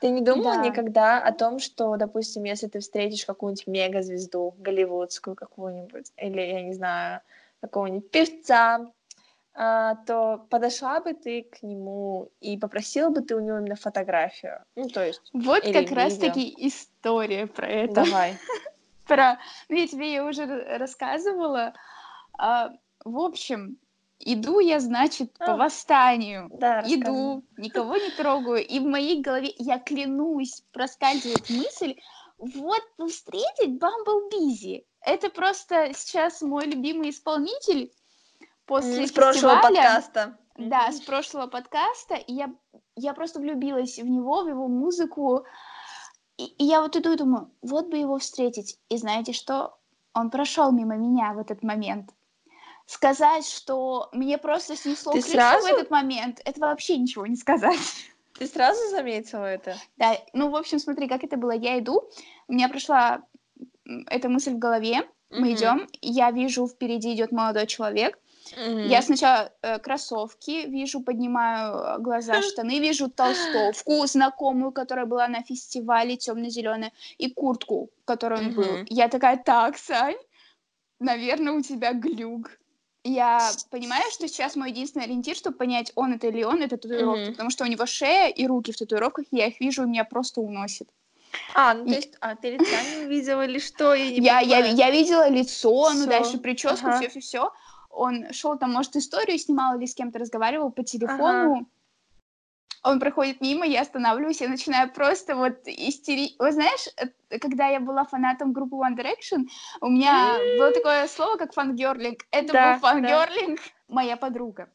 [0.01, 0.67] Ты не думала да.
[0.67, 6.73] никогда о том, что, допустим, если ты встретишь какую-нибудь мегазвезду голливудскую какую-нибудь, или, я не
[6.73, 7.21] знаю,
[7.61, 8.91] какого-нибудь певца,
[9.53, 14.63] то подошла бы ты к нему и попросила бы ты у него именно фотографию.
[14.75, 15.21] Ну, то есть.
[15.33, 18.05] Вот как раз-таки история про это.
[18.05, 18.37] Давай.
[19.07, 19.39] Про.
[19.69, 20.45] Ну, я тебе ее уже
[20.77, 21.73] рассказывала.
[22.37, 22.71] А,
[23.03, 23.77] в общем,
[24.19, 26.49] иду я, значит, по а, восстанию.
[26.53, 28.65] Да, иду, никого не трогаю.
[28.65, 31.95] И в моей голове, я клянусь, проскальзывает мысль,
[32.37, 34.85] вот встретить Бамбл Бизи.
[35.01, 37.91] Это просто сейчас мой любимый исполнитель
[38.69, 40.37] после с прошлого подкаста.
[40.55, 42.15] Да, с прошлого подкаста.
[42.15, 42.53] И я,
[42.95, 45.43] я просто влюбилась в него, в его музыку.
[46.37, 48.77] И, и я вот иду и думаю, вот бы его встретить.
[48.89, 49.77] И знаете что?
[50.13, 52.11] Он прошел мимо меня в этот момент.
[52.85, 55.67] Сказать, что мне просто снесло Ты крышу сразу?
[55.67, 57.79] в этот момент, это вообще ничего не сказать.
[58.37, 59.75] Ты сразу заметила это?
[59.97, 61.51] Да, ну, в общем, смотри, как это было.
[61.51, 62.09] Я иду,
[62.47, 63.21] у меня прошла
[64.07, 65.55] эта мысль в голове, мы mm-hmm.
[65.55, 68.17] идем, я вижу, впереди идет молодой человек,
[68.57, 68.87] Mm-hmm.
[68.87, 75.43] Я сначала э, кроссовки вижу, поднимаю э, глаза, штаны, вижу толстовку знакомую, которая была на
[75.43, 78.55] фестивале темно-зеленая, и куртку, в которой он mm-hmm.
[78.55, 78.85] был.
[78.89, 80.17] Я такая, так, Сань,
[80.99, 82.51] наверное, у тебя глюк.
[83.03, 87.21] Я понимаю, что сейчас мой единственный ориентир, чтобы понять, он это или он, это татуировка,
[87.21, 87.31] mm-hmm.
[87.31, 90.41] потому что у него шея и руки в татуировках, я их вижу, и меня просто
[90.41, 90.89] уносит.
[91.53, 93.93] А, ну то есть, а ты лица не увидела или что?
[93.93, 97.07] Я, не я, я, я видела лицо, ну дальше прическу, ага.
[97.99, 101.55] Он шел там, может, историю снимал или с кем-то разговаривал по телефону.
[101.55, 101.65] Ага.
[102.81, 106.35] Он проходит мимо, я останавливаюсь, я начинаю просто вот истерить.
[106.39, 109.47] Вы знаешь, э, когда я была фанатом группы One Direction,
[109.81, 112.19] у меня было такое слово, как фангерлинг.
[112.31, 113.59] Это да, был фангерлинг.
[113.59, 113.93] Да.
[113.95, 114.69] Моя подруга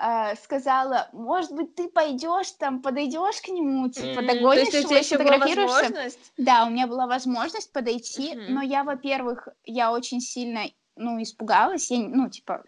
[0.00, 4.26] э, сказала, может быть, ты пойдешь там, подойдешь к нему, типа, mm-hmm.
[4.26, 6.32] догонишь То есть была возможность?
[6.36, 8.46] Да, у меня была возможность подойти, mm-hmm.
[8.48, 10.64] но я, во-первых, я очень сильно,
[10.96, 12.64] ну, испугалась, я, ну, типа,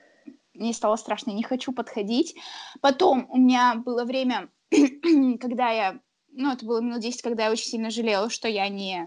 [0.54, 2.34] мне стало страшно, не хочу подходить.
[2.80, 4.48] Потом у меня было время,
[5.40, 6.00] когда я,
[6.32, 9.06] ну, это было минут 10, когда я очень сильно жалела, что я не...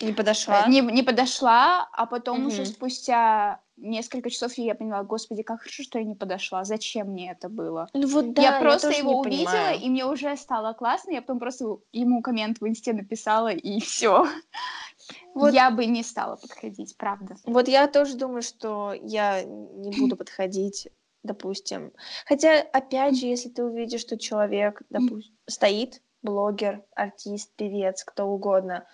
[0.00, 0.66] Не подошла?
[0.66, 2.46] Не, не подошла, а потом mm-hmm.
[2.46, 7.32] уже спустя несколько часов я поняла, господи, как хорошо, что я не подошла, зачем мне
[7.32, 7.88] это было?
[7.92, 9.80] Ну вот да, я просто я его увидела, понимаю.
[9.80, 14.26] и мне уже стало классно, я потом просто ему коммент в инсте написала, и все.
[15.34, 15.52] Вот.
[15.52, 17.36] Я бы не стала подходить, правда.
[17.44, 20.88] Вот я тоже думаю, что я не буду подходить,
[21.22, 21.92] допустим.
[22.26, 28.86] Хотя, опять же, если ты увидишь, что человек, допустим, стоит, блогер, артист, певец, кто угодно,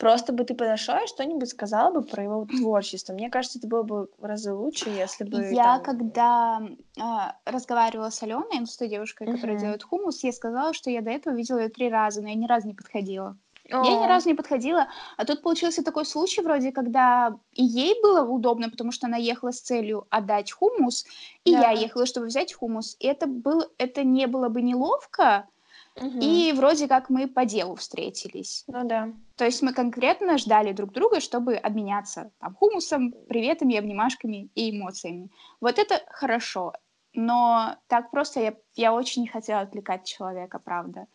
[0.00, 3.12] Просто бы ты подошла и что-нибудь сказала бы про его творчество.
[3.12, 5.52] Мне кажется, это было бы в разы лучше, если бы...
[5.52, 5.82] Я, там...
[5.82, 6.62] когда
[6.96, 7.02] э,
[7.44, 9.34] разговаривала с Аленой, с той девушкой, uh-huh.
[9.34, 12.34] которая делает хумус, я сказала, что я до этого видела ее три раза, но я
[12.34, 13.36] ни разу не подходила.
[13.70, 18.22] Я ни разу не подходила, а тут получился такой случай вроде, когда и ей было
[18.22, 21.04] удобно, потому что она ехала с целью отдать хумус,
[21.44, 21.70] и да.
[21.70, 22.96] я ехала, чтобы взять хумус.
[22.98, 25.46] И это, был, это не было бы неловко,
[25.96, 26.18] Угу.
[26.20, 28.64] И вроде как мы по делу встретились.
[28.68, 29.12] Ну да.
[29.36, 35.30] То есть мы конкретно ждали друг друга, чтобы обменяться там хумусом, приветами, обнимашками и эмоциями.
[35.60, 36.72] Вот это хорошо.
[37.12, 41.06] Но так просто я, я очень не хотела отвлекать человека, правда.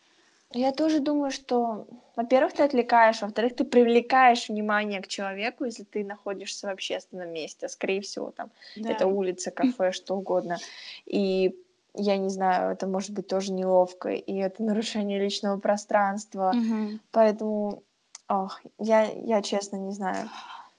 [0.52, 6.04] Я тоже думаю, что, во-первых, ты отвлекаешь, во-вторых, ты привлекаешь внимание к человеку, если ты
[6.04, 8.90] находишься в общественном месте, скорее всего, там, да.
[8.90, 10.58] это улица, кафе, что угодно.
[11.04, 11.56] И
[11.94, 16.54] я не знаю, это может быть тоже неловко, и это нарушение личного пространства.
[16.54, 17.00] Угу.
[17.10, 17.82] Поэтому,
[18.28, 20.28] ох, я, я честно не знаю.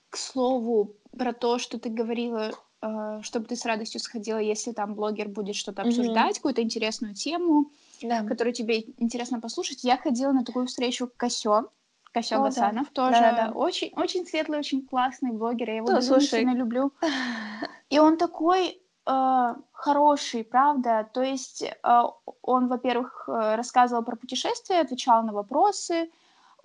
[0.10, 2.52] К слову, про то, что ты говорила,
[2.82, 6.36] э, чтобы ты с радостью сходила, если там блогер будет что-то обсуждать, угу.
[6.36, 8.24] какую-то интересную тему, да.
[8.24, 9.84] которую тебе интересно послушать.
[9.84, 11.70] Я ходила на такую встречу Косё.
[12.14, 12.94] Косё Гасанов да.
[12.94, 13.20] тоже.
[13.20, 13.52] Да, да.
[13.52, 15.70] Очень, очень светлый, очень классный блогер.
[15.70, 16.92] Я его да, сильно люблю.
[17.90, 21.10] И он такой э, хороший, правда.
[21.14, 22.02] То есть э,
[22.42, 26.10] он, во-первых, э, рассказывал про путешествия, отвечал на вопросы.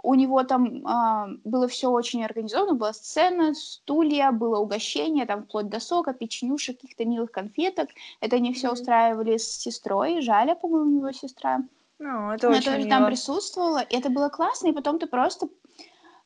[0.02, 5.68] У него там э, было все очень организовано, была сцена, стулья, было угощение, там вплоть
[5.68, 7.88] до сока, печенюшек, каких-то милых конфеток.
[8.20, 8.72] Это они все mm-hmm.
[8.72, 11.62] устраивали с сестрой, Жаля, по-моему, его сестра.
[11.98, 12.90] Ну, это Она очень тоже мило.
[12.90, 15.48] там присутствовала, и это было классно, и потом ты просто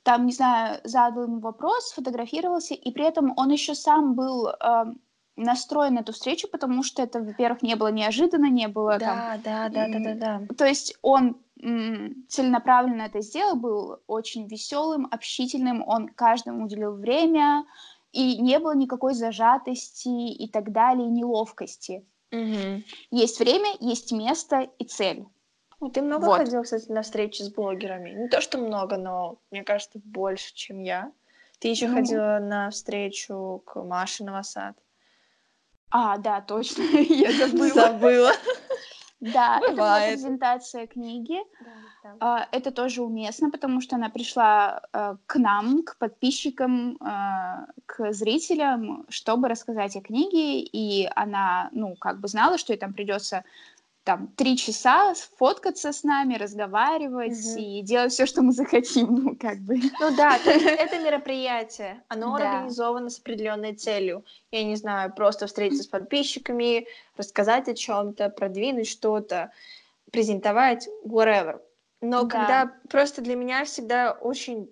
[0.03, 4.85] там, не знаю, задал ему вопрос, сфотографировался, и при этом он еще сам был э,
[5.37, 9.43] настроен на эту встречу, потому что это, во-первых, не было неожиданно, не было да, там...
[9.45, 10.55] Да, да, да, да, да.
[10.55, 17.65] То есть он целенаправленно это сделал, был очень веселым, общительным, он каждому уделил время,
[18.13, 22.07] и не было никакой зажатости и так далее, неловкости.
[22.33, 22.83] Угу.
[23.11, 25.27] Есть время, есть место и цель.
[25.93, 26.39] Ты много вот.
[26.39, 28.11] ходил, кстати, на встречи с блогерами?
[28.11, 31.13] Не то, что много, но мне кажется, больше, чем я.
[31.59, 31.97] Ты еще ну...
[31.97, 34.77] ходила на встречу к Маше Новосад.
[35.91, 37.75] А, да, точно, я забыла.
[37.75, 38.33] Забыла.
[39.21, 41.39] Да, это была презентация книги.
[42.21, 48.13] А, это тоже уместно, потому что она пришла а, к нам, к подписчикам, а, к
[48.13, 53.45] зрителям, чтобы рассказать о книге, и она, ну, как бы знала, что ей там придется
[54.07, 57.59] там три часа фоткаться с нами, разговаривать угу.
[57.59, 59.75] и делать все, что мы захотим, ну как бы.
[60.01, 62.45] Ну да, то есть это мероприятие, оно да.
[62.45, 64.25] организовано с определенной целью.
[64.53, 69.51] Я не знаю, просто встретиться с подписчиками, рассказать о чем-то, продвинуть что-то,
[70.13, 71.61] презентовать, whatever.
[72.01, 72.29] Но да.
[72.29, 74.71] когда просто для меня всегда очень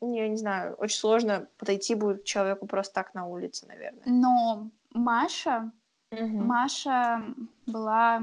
[0.00, 4.04] я не знаю, очень сложно подойти будет человеку просто так на улице, наверное.
[4.06, 5.70] Но Маша,
[6.12, 6.38] угу.
[6.38, 7.22] Маша
[7.66, 8.22] была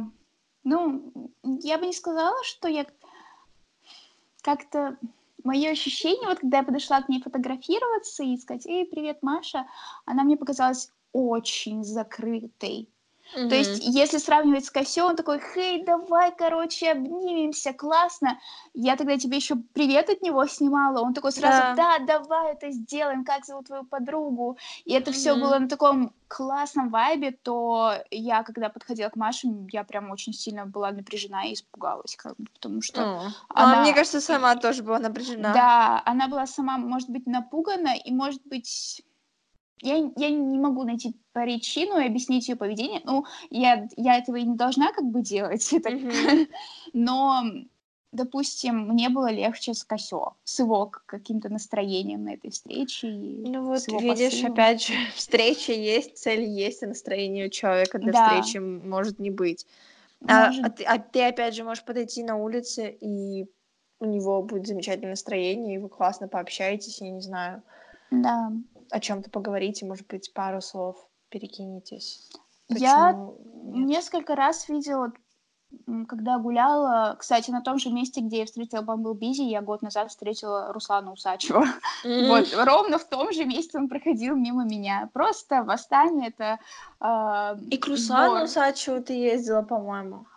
[0.64, 2.86] ну, я бы не сказала, что я
[4.42, 4.98] как-то...
[5.44, 9.68] Мое ощущение, вот когда я подошла к ней фотографироваться и сказать, эй, привет, Маша,
[10.06, 12.88] она мне показалась очень закрытой.
[13.36, 13.50] Mm-hmm.
[13.50, 18.40] То есть, если сравнивать с Косё, он такой, хей, давай, короче, обнимемся, классно.
[18.74, 21.02] Я тогда тебе еще привет от него снимала.
[21.02, 24.58] Он такой сразу, да, да давай это сделаем, как зовут твою подругу.
[24.86, 25.14] И это mm-hmm.
[25.14, 30.34] все было на таком классном вайбе, то я, когда подходила к Маше, я прям очень
[30.34, 33.30] сильно была напряжена и испугалась, как бы, потому что oh.
[33.50, 33.80] она...
[33.80, 35.54] А мне кажется, сама тоже была напряжена.
[35.54, 39.04] Да, она была сама, может быть, напугана и, может быть
[39.82, 43.02] я, я не могу найти причину и объяснить ее поведение.
[43.04, 45.74] Ну, я, я этого и не должна как бы делать.
[45.84, 46.48] Mm-hmm.
[46.94, 47.44] Но,
[48.12, 53.08] допустим, мне было легче с Косё, с его каким-то настроением на этой встрече.
[53.08, 54.54] Ну вот, видишь, посылом.
[54.54, 58.42] опять же, встреча есть, цель есть, а настроение у человека для да.
[58.42, 59.66] встречи может не быть.
[60.28, 60.64] А, может...
[60.64, 63.46] А, а, ты, а ты, опять же, можешь подойти на улице, и
[64.00, 67.62] у него будет замечательное настроение, и вы классно пообщаетесь, я не знаю.
[68.12, 68.52] Да
[68.94, 70.96] о чем-то поговорите, может быть, пару слов
[71.30, 72.30] перекинетесь.
[72.68, 73.88] Почему Я нет?
[73.88, 75.12] несколько раз видела,
[76.08, 78.84] когда гуляла, кстати, на том же месте, где я встретила
[79.16, 81.66] Бизи, я год назад встретила Руслана Усачева.
[82.06, 82.28] Mm-hmm.
[82.28, 85.10] Вот, ровно в том же месте он проходил мимо меня.
[85.12, 86.60] Просто восстание это...
[87.02, 88.44] Э, И к Руслану сбор.
[88.44, 90.28] Усачеву ты ездила, по-моему?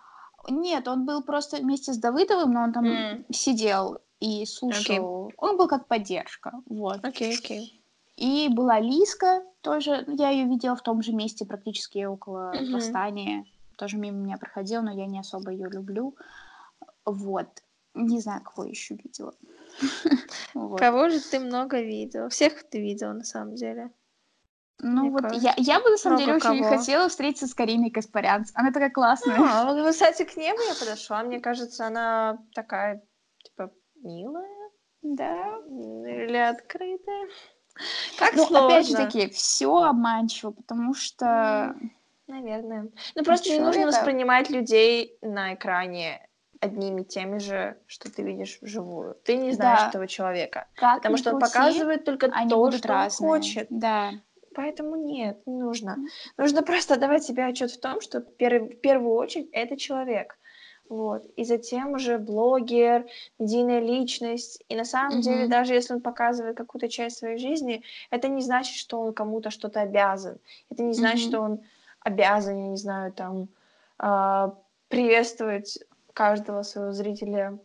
[0.48, 3.32] Нет, он был просто вместе с Давыдовым, но он там mm.
[3.32, 5.28] сидел и слушал.
[5.28, 5.34] Okay.
[5.36, 7.04] Он был как поддержка, вот.
[7.04, 7.60] Окей, okay, окей.
[7.60, 7.85] Okay.
[8.16, 12.72] И была Лиска, тоже, я ее видела в том же месте, практически около mm-hmm.
[12.72, 13.44] восстания.
[13.76, 16.16] Тоже мимо меня проходила, но я не особо ее люблю.
[17.04, 17.48] Вот.
[17.94, 19.34] Не знаю, кого еще видела.
[20.78, 22.28] Кого же ты много видела?
[22.30, 23.90] Всех ты видела, на самом деле.
[24.78, 28.50] Ну вот, я, я бы на самом деле очень хотела встретиться с Кариной Каспарянц.
[28.54, 29.36] Она такая классная.
[29.38, 31.22] А, вот, кстати, к нему я подошла.
[31.22, 33.02] Мне кажется, она такая,
[33.42, 34.70] типа, милая.
[35.02, 35.58] Да.
[35.68, 37.28] Или открытая.
[38.18, 38.66] Как ну, сложно.
[38.66, 41.74] опять же таки, все обманчиво, потому что...
[42.26, 42.88] Наверное.
[43.14, 46.26] Ну, просто не нужно воспринимать людей на экране
[46.60, 49.16] одними теми же, что ты видишь вживую.
[49.24, 49.88] Ты не знаешь да.
[49.88, 50.66] этого человека.
[50.74, 53.30] Как потому что крути, он показывает только то, что разные.
[53.30, 53.66] он хочет.
[53.70, 54.10] Да.
[54.54, 55.98] Поэтому нет, не нужно.
[56.38, 60.38] Нужно просто давать себе отчет в том, что в первую очередь это человек.
[60.88, 61.24] Вот.
[61.36, 63.06] И затем уже блогер,
[63.38, 64.62] медийная личность.
[64.68, 65.22] И на самом mm-hmm.
[65.22, 69.50] деле, даже если он показывает какую-то часть своей жизни, это не значит, что он кому-то
[69.50, 70.38] что-то обязан.
[70.70, 71.30] Это не значит, mm-hmm.
[71.30, 71.60] что он
[72.00, 73.48] обязан, я не знаю, там,
[73.98, 74.50] э,
[74.88, 75.78] приветствовать
[76.12, 77.58] каждого своего зрителя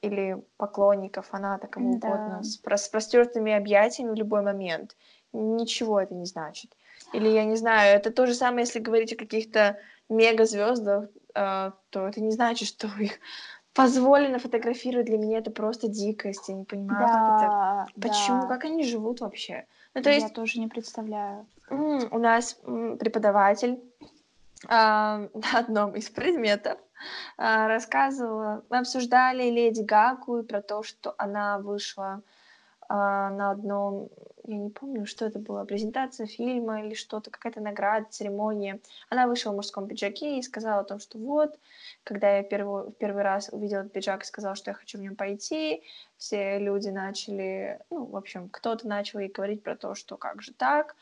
[0.00, 2.08] или поклонника, фаната, кому да.
[2.08, 4.96] угодно, с, с простертыми объятиями в любой момент.
[5.32, 6.76] Ничего это не значит.
[7.12, 9.78] Или, я не знаю, это то же самое, если говорить о каких-то
[10.08, 13.12] мегазвездах, э, то это не значит, что их
[13.74, 15.06] позволено фотографировать.
[15.06, 16.48] Для меня это просто дикость.
[16.48, 17.92] Я не понимаю, да, как это...
[17.96, 18.08] Да.
[18.08, 18.48] Почему?
[18.48, 19.66] Как они живут вообще?
[19.94, 20.28] Ну, то есть...
[20.28, 21.46] Я тоже не представляю.
[21.70, 22.58] У нас
[22.98, 23.80] преподаватель
[24.64, 26.78] э, на одном из предметов
[27.36, 32.22] э, рассказывала, мы обсуждали Леди Гагу и про то, что она вышла
[32.88, 34.08] а, на одном,
[34.46, 38.80] я не помню, что это было, презентация фильма или что-то, какая-то награда, церемония.
[39.10, 41.58] Она вышла в мужском пиджаке и сказала о том, что вот,
[42.02, 45.16] когда я первый, первый раз увидела этот пиджак и сказала, что я хочу в нем
[45.16, 45.82] пойти,
[46.16, 50.54] все люди начали, ну, в общем, кто-то начал ей говорить про то, что как же
[50.54, 50.96] так,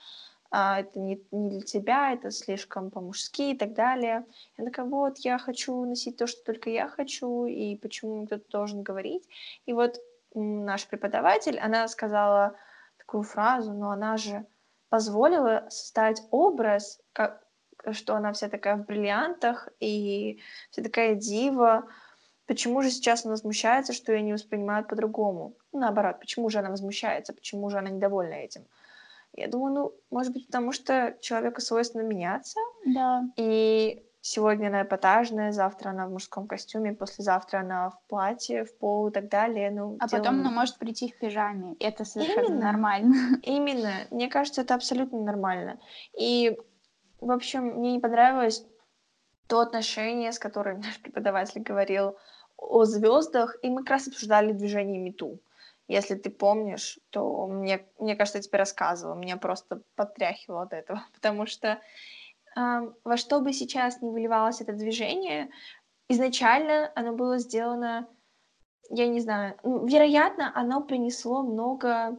[0.50, 4.24] а, это не, не для тебя, это слишком по-мужски и так далее.
[4.58, 8.82] Я такая, вот, я хочу носить то, что только я хочу, и почему кто-то должен
[8.82, 9.28] говорить.
[9.66, 10.00] И вот
[10.36, 12.56] наш преподаватель, она сказала
[12.98, 14.46] такую фразу, но она же
[14.88, 17.42] позволила создать образ, как,
[17.92, 21.88] что она вся такая в бриллиантах и вся такая дива.
[22.46, 25.56] Почему же сейчас она возмущается, что ее не воспринимают по-другому?
[25.72, 28.66] Ну, наоборот, почему же она возмущается, почему же она недовольна этим?
[29.32, 32.58] Я думаю, ну, может быть, потому что человеку свойственно меняться.
[32.86, 33.24] Да.
[33.36, 39.08] И сегодня она эпатажная, завтра она в мужском костюме, послезавтра она в платье, в пол
[39.08, 39.70] и так далее.
[39.70, 40.18] Ну, а дело...
[40.20, 41.76] потом она может прийти в пижаме.
[41.78, 42.72] Это совершенно Именно.
[42.72, 43.14] нормально.
[43.42, 43.92] Именно.
[44.10, 45.78] Мне кажется, это абсолютно нормально.
[46.18, 46.58] И,
[47.20, 48.66] в общем, мне не понравилось
[49.46, 52.16] то отношение, с которым наш преподаватель говорил
[52.56, 55.40] о звездах, и мы как раз обсуждали движение Мету.
[55.88, 61.04] Если ты помнишь, то мне, мне кажется, я тебе рассказывала, меня просто подтряхивало от этого,
[61.14, 61.78] потому что
[62.56, 65.50] во что бы сейчас ни выливалось это движение,
[66.08, 68.08] изначально оно было сделано,
[68.90, 72.18] я не знаю, ну, вероятно, оно принесло много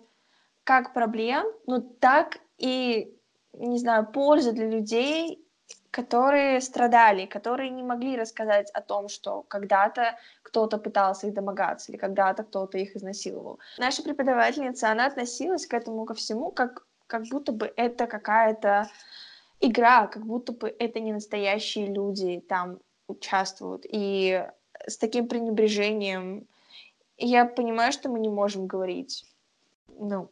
[0.63, 3.17] как проблем, но так и,
[3.53, 5.43] не знаю, пользы для людей,
[5.89, 11.97] которые страдали, которые не могли рассказать о том, что когда-то кто-то пытался их домогаться или
[11.97, 13.59] когда-то кто-то их изнасиловал.
[13.79, 18.89] Наша преподавательница, она относилась к этому ко всему как, как будто бы это какая-то
[19.59, 23.85] игра, как будто бы это не настоящие люди там участвуют.
[23.89, 24.45] И
[24.85, 26.47] с таким пренебрежением
[27.17, 29.25] я понимаю, что мы не можем говорить
[29.99, 30.29] ну,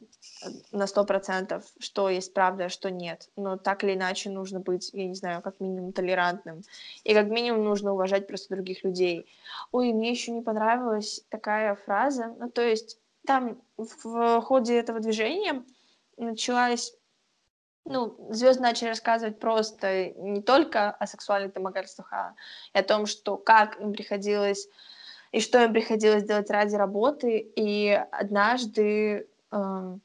[0.71, 3.29] на сто процентов, что есть правда, а что нет.
[3.35, 6.61] Но так или иначе нужно быть, я не знаю, как минимум толерантным.
[7.03, 9.25] И как минимум нужно уважать просто других людей.
[9.71, 12.35] Ой, мне еще не понравилась такая фраза.
[12.39, 15.63] Ну, то есть там в ходе этого движения
[16.17, 16.95] началась
[17.85, 22.35] ну, звезды начали рассказывать просто не только о сексуальных домогательствах, а
[22.73, 24.67] и о том, что как им приходилось
[25.31, 27.37] и что им приходилось делать ради работы.
[27.55, 30.01] И однажды эм,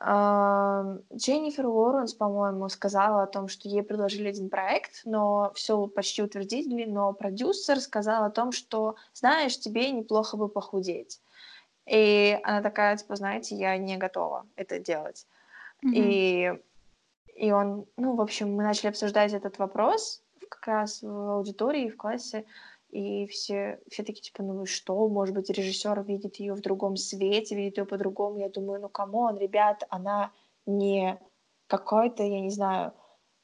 [0.00, 6.22] эм, Дженнифер Лоуренс, по-моему, сказала о том, что ей предложили один проект, но все почти
[6.22, 11.20] утвердили, но продюсер сказал о том, что, знаешь, тебе неплохо бы похудеть.
[11.86, 15.26] И она такая, типа, знаете, я не готова это делать.
[15.84, 15.92] Mm-hmm.
[15.94, 16.62] И,
[17.40, 21.96] и он, ну, в общем, мы начали обсуждать этот вопрос как раз в аудитории, в
[21.96, 22.44] классе,
[22.90, 27.54] и все, все такие, типа, ну что, может быть, режиссер видит ее в другом свете,
[27.54, 28.40] видит ее по-другому.
[28.40, 30.32] Я думаю, ну, come on, ребят, она
[30.66, 31.18] не
[31.66, 32.92] какой-то, я не знаю,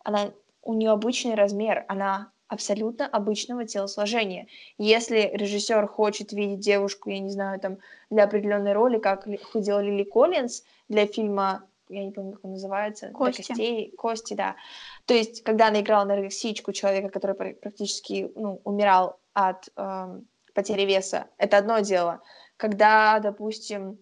[0.05, 0.33] она,
[0.63, 4.47] у нее обычный размер, она абсолютно обычного телосложения.
[4.77, 7.79] Если режиссер хочет видеть девушку, я не знаю, там,
[8.11, 13.11] для определенной роли, как худела Лили Коллинз для фильма, я не помню, как он называется,
[13.11, 13.43] Кости.
[13.43, 14.57] для костей, Кости, да.
[15.05, 20.21] То есть, когда она играла на рексичку человека, который практически ну, умирал от э,
[20.55, 22.23] потери веса, это одно дело.
[22.57, 23.99] Когда, допустим,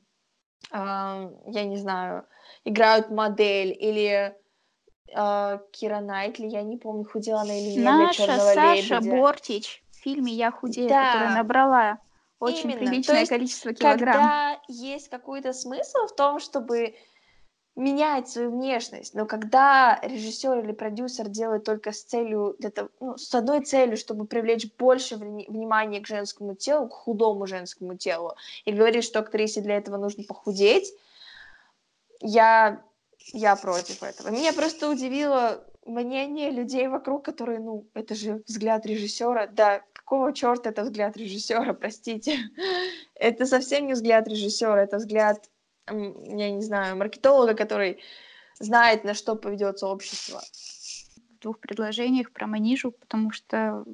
[0.73, 2.27] э, я не знаю,
[2.65, 4.37] играют модель или
[5.15, 9.17] э, Кира Найтли, я не помню, худела она или нет Наша для Саша лебедя.
[9.17, 11.13] Бортич в фильме «Я худею», да.
[11.13, 11.99] которая набрала
[12.45, 12.91] очень Именно.
[12.91, 14.15] приличное есть, количество килограмм.
[14.15, 16.95] Когда есть какой-то смысл в том, чтобы
[17.77, 23.35] менять свою внешность, но когда режиссер или продюсер делает только с целью, того, ну, с
[23.35, 29.03] одной целью, чтобы привлечь больше внимания к женскому телу, к худому женскому телу, и говорит,
[29.03, 30.93] что актрисе для этого нужно похудеть,
[32.21, 32.81] я,
[33.33, 34.29] я против этого.
[34.29, 40.71] Меня просто удивило мнение людей вокруг, которые, ну, это же взгляд режиссера, да, какого черта
[40.71, 42.39] это взгляд режиссера, простите.
[43.17, 45.51] это совсем не взгляд режиссера, это взгляд
[45.89, 48.01] я не знаю, маркетолога, который
[48.59, 50.41] знает, на что поведется общество.
[51.37, 53.85] В двух предложениях про Манижу, потому что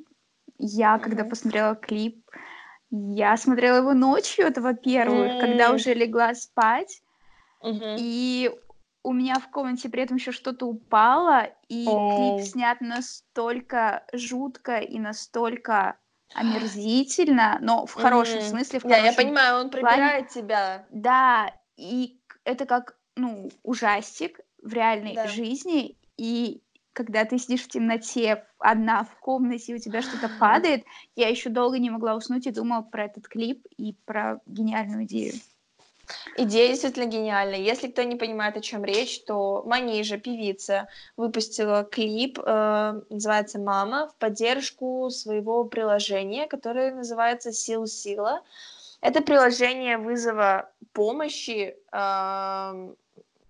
[0.58, 1.00] я, mm-hmm.
[1.00, 2.24] когда посмотрела клип,
[2.90, 5.40] я смотрела его ночью, это во-первых, mm-hmm.
[5.40, 7.02] когда уже легла спать,
[7.64, 7.96] mm-hmm.
[7.98, 8.50] и
[9.02, 12.36] у меня в комнате при этом еще что-то упало, и oh.
[12.36, 15.96] клип снят настолько жутко и настолько
[16.34, 18.50] омерзительно, но в хорошем mm-hmm.
[18.50, 18.78] смысле.
[18.78, 20.46] В хорошем yeah, я понимаю, он пробирает плане.
[20.46, 20.86] тебя.
[20.90, 25.26] Да, и это как, ну, ужастик в реальной да.
[25.26, 26.62] жизни, и
[26.92, 30.84] когда ты сидишь в темноте одна в комнате, и у тебя что-то падает,
[31.16, 35.34] я еще долго не могла уснуть и думала про этот клип и про гениальную идею.
[36.36, 37.60] Идея действительно гениальная.
[37.60, 44.08] Если кто не понимает, о чем речь, то Манижа, певица, выпустила клип, э, называется «Мама»,
[44.08, 48.42] в поддержку своего приложения, которое называется «Сил Сила».
[49.00, 52.94] Это приложение вызова помощи э,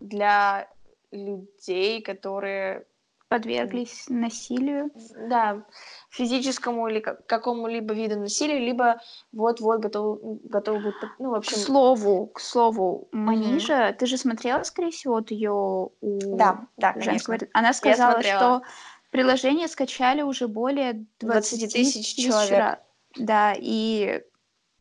[0.01, 0.69] для
[1.11, 2.87] людей, которые
[3.31, 4.91] подверглись насилию.
[5.29, 5.63] Да,
[6.11, 9.01] физическому или какому-либо виду насилия, либо
[9.33, 11.57] вот-вот готовы, готовы быть, ну, в общем...
[11.57, 13.93] К слову, к слову, Манижа, mm-hmm.
[13.95, 15.91] ты же смотрела, скорее всего, от ее у
[16.37, 17.37] да, да, женского...
[17.37, 17.49] Конечно.
[17.53, 18.63] Она сказала, что
[19.11, 22.81] приложение скачали уже более 20, 20 тысяч человек.
[23.17, 24.25] Да, и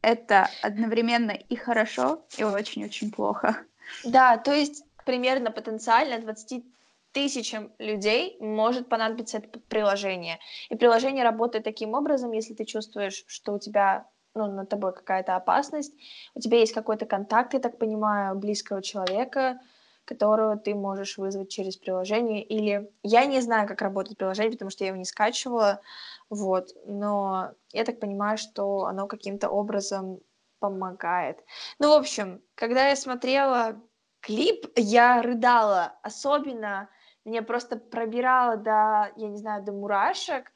[0.02, 3.58] это одновременно и хорошо, и очень-очень плохо.
[4.04, 6.64] Да, то есть примерно потенциально 20
[7.12, 10.40] тысячам людей может понадобиться это приложение.
[10.70, 15.36] И приложение работает таким образом, если ты чувствуешь, что у тебя ну, над тобой какая-то
[15.36, 15.94] опасность,
[16.36, 19.60] у тебя есть какой-то контакт, я так понимаю, близкого человека,
[20.06, 22.44] которого ты можешь вызвать через приложение.
[22.44, 25.82] Или я не знаю, как работает приложение, потому что я его не скачивала,
[26.30, 30.20] вот, но я так понимаю, что оно каким-то образом
[30.60, 31.40] помогает.
[31.80, 33.82] Ну, в общем, когда я смотрела
[34.22, 36.90] клип, я рыдала, особенно
[37.26, 40.52] меня просто пробирало до, я не знаю, до мурашек,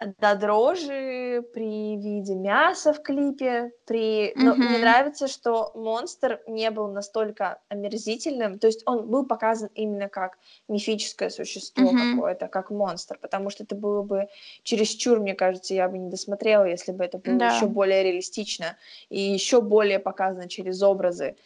[0.00, 4.28] до дрожи при виде мяса в клипе, при...
[4.28, 4.32] Mm-hmm.
[4.36, 10.08] Но мне нравится, что монстр не был настолько омерзительным, то есть он был показан именно
[10.08, 10.38] как
[10.68, 12.14] мифическое существо mm-hmm.
[12.14, 14.28] какое-то, как монстр, потому что это было бы
[14.62, 17.56] чересчур, мне кажется, я бы не досмотрела, если бы это было да.
[17.56, 18.76] еще более реалистично
[19.08, 21.36] и еще более показано через образы,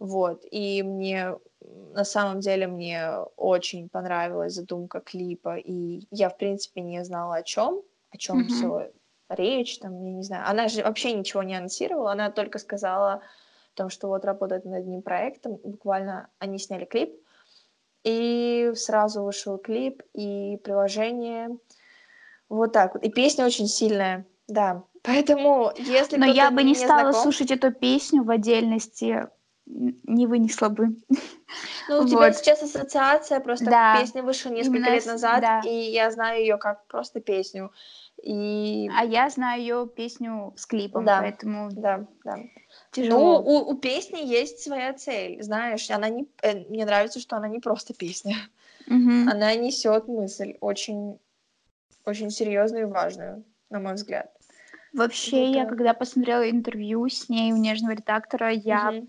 [0.00, 1.36] вот, и мне
[1.92, 7.42] на самом деле мне очень понравилась задумка клипа, и я, в принципе, не знала о
[7.42, 8.48] чем, о чем mm-hmm.
[8.48, 8.90] все
[9.28, 10.48] речь, там, я не знаю.
[10.48, 13.22] Она же вообще ничего не анонсировала, она только сказала о
[13.74, 17.14] том, что вот работает над одним проектом, буквально они сняли клип,
[18.02, 21.58] и сразу вышел клип и приложение.
[22.48, 23.04] Вот так вот.
[23.04, 24.82] И песня очень сильная, да.
[25.02, 27.22] Поэтому, если Но я бы не, стала знаком...
[27.22, 29.28] слушать эту песню в отдельности,
[29.70, 30.88] не вынесла бы.
[31.88, 32.08] Ну, у вот.
[32.08, 34.00] тебя сейчас ассоциация, просто да.
[34.00, 35.60] песня вышла несколько Именно лет назад, да.
[35.64, 37.72] и я знаю ее как просто песню.
[38.22, 38.90] И...
[38.96, 41.20] А я знаю ее песню с клипом, да.
[41.20, 41.70] поэтому...
[41.72, 42.38] Да, да.
[42.92, 43.42] Тяжело.
[43.42, 46.28] Ну, у, у песни есть своя цель, знаешь, она не...
[46.42, 48.36] Э, мне нравится, что она не просто песня.
[48.86, 49.30] Угу.
[49.30, 51.18] Она несет мысль очень,
[52.04, 54.30] очень серьезную и важную, на мой взгляд.
[54.92, 55.70] Вообще, вот, я да.
[55.70, 59.08] когда посмотрела интервью с ней у нежного редактора, я угу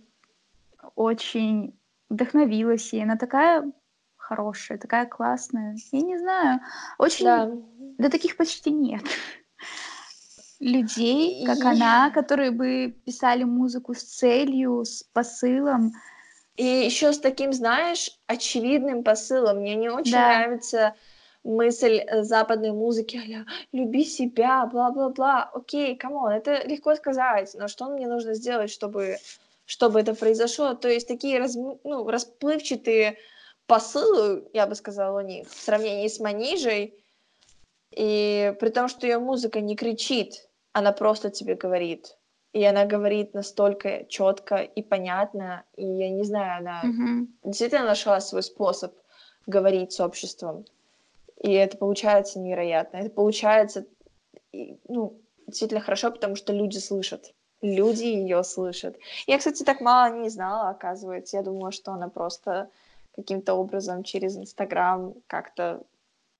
[0.95, 1.77] очень
[2.09, 3.03] вдохновилась ей.
[3.03, 3.71] Она такая
[4.17, 5.75] хорошая, такая классная.
[5.91, 6.61] Я не знаю,
[6.97, 7.25] очень...
[7.25, 7.51] Да,
[7.97, 9.03] да таких почти нет
[10.59, 11.67] людей, как и...
[11.67, 15.93] она, которые бы писали музыку с целью, с посылом.
[16.55, 19.59] И еще с таким, знаешь, очевидным посылом.
[19.59, 20.39] Мне не очень да.
[20.39, 20.95] нравится
[21.43, 25.49] мысль э, западной музыки, а люби себя, бла-бла-бла.
[25.53, 29.17] Окей, come on, это легко сказать, но что мне нужно сделать, чтобы
[29.65, 30.73] чтобы это произошло.
[30.73, 33.17] То есть такие раз, ну, расплывчатые
[33.67, 36.93] посылы, я бы сказала, у них в сравнении с Манижей.
[37.91, 42.17] И при том, что ее музыка не кричит, она просто тебе говорит.
[42.53, 45.63] И она говорит настолько четко и понятно.
[45.75, 47.27] И я не знаю, она mm-hmm.
[47.45, 48.93] действительно нашла свой способ
[49.47, 50.65] говорить с обществом.
[51.41, 52.97] И это получается невероятно.
[52.97, 53.85] Это получается,
[54.51, 58.97] ну, действительно хорошо, потому что люди слышат люди ее слышат.
[59.27, 61.37] Я, кстати, так мало не знала, оказывается.
[61.37, 62.69] Я думала, что она просто
[63.15, 65.83] каким-то образом через Инстаграм как-то,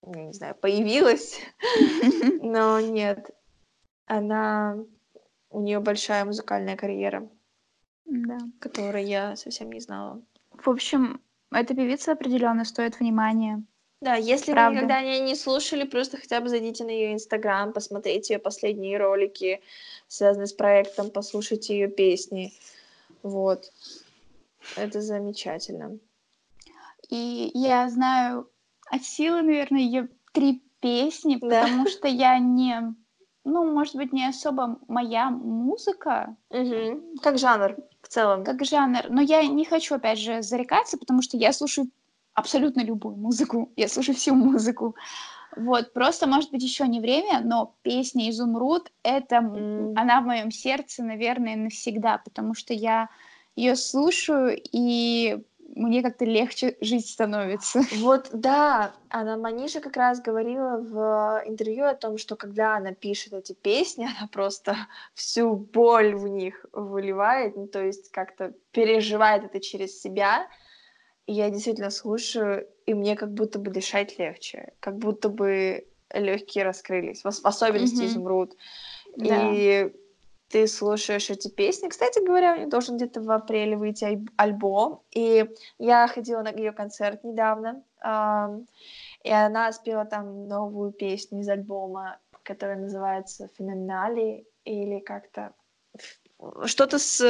[0.05, 1.39] я не знаю, появилась.
[2.41, 3.29] Но нет.
[4.05, 4.77] Она...
[5.49, 7.27] У нее большая музыкальная карьера.
[8.05, 8.37] Да.
[8.59, 10.21] Которую я совсем не знала.
[10.51, 13.63] В общем, эта певица определенно стоит внимания.
[14.01, 14.69] Да, если Правда.
[14.69, 18.97] вы никогда не, не слушали, просто хотя бы зайдите на ее инстаграм, посмотрите ее последние
[18.97, 19.61] ролики,
[20.07, 22.51] связанные с проектом, послушайте ее песни.
[23.21, 23.71] Вот.
[24.75, 25.99] Это замечательно.
[27.09, 28.49] И я знаю
[28.89, 31.61] от силы, наверное, ее три песни, да.
[31.61, 32.95] потому что я не,
[33.43, 36.35] ну, может быть, не особо моя музыка.
[36.49, 37.19] Угу.
[37.21, 38.43] Как жанр в целом.
[38.43, 39.09] Как жанр.
[39.09, 41.87] Но я не хочу, опять же, зарекаться, потому что я слушаю
[42.41, 44.95] абсолютно любую музыку, я слушаю всю музыку.
[45.55, 49.93] Вот, просто, может быть, еще не время, но песня «Изумруд»— это, mm.
[49.97, 53.09] она в моем сердце, наверное, навсегда, потому что я
[53.55, 55.43] ее слушаю, и
[55.75, 57.81] мне как-то легче жить становится.
[57.97, 63.33] Вот, да, она Маниша как раз говорила в интервью о том, что когда она пишет
[63.33, 64.75] эти песни, она просто
[65.13, 70.47] всю боль в них выливает, ну, то есть как-то переживает это через себя,
[71.27, 76.65] и я действительно слушаю, и мне как будто бы дышать легче, как будто бы легкие
[76.65, 78.05] раскрылись, в особенности mm-hmm.
[78.05, 78.55] изумруд.
[79.15, 79.51] Да.
[79.53, 79.93] И
[80.49, 81.87] ты слушаешь эти песни.
[81.87, 85.01] Кстати говоря, у них должен где-то в апреле выйти альбом.
[85.11, 85.49] И
[85.79, 87.83] я ходила на ее концерт недавно,
[89.23, 95.53] и она спела там новую песню из альбома, которая называется «Феноменали» или как-то
[96.65, 97.21] что-то с,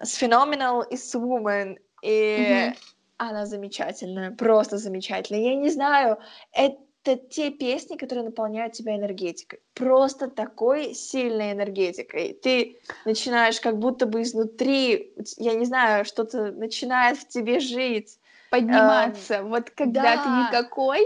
[0.00, 1.78] с «Phenomenal» и с «Woman».
[2.06, 2.76] И угу.
[3.16, 5.42] она замечательная, просто замечательная.
[5.42, 6.18] Я не знаю,
[6.52, 9.60] это те песни, которые наполняют тебя энергетикой.
[9.74, 12.38] Просто такой сильной энергетикой.
[12.40, 18.18] Ты начинаешь как будто бы изнутри, я не знаю, что-то начинает в тебе жить.
[18.50, 19.34] Подниматься.
[19.34, 20.22] Эм, вот когда да.
[20.22, 21.04] ты никакой,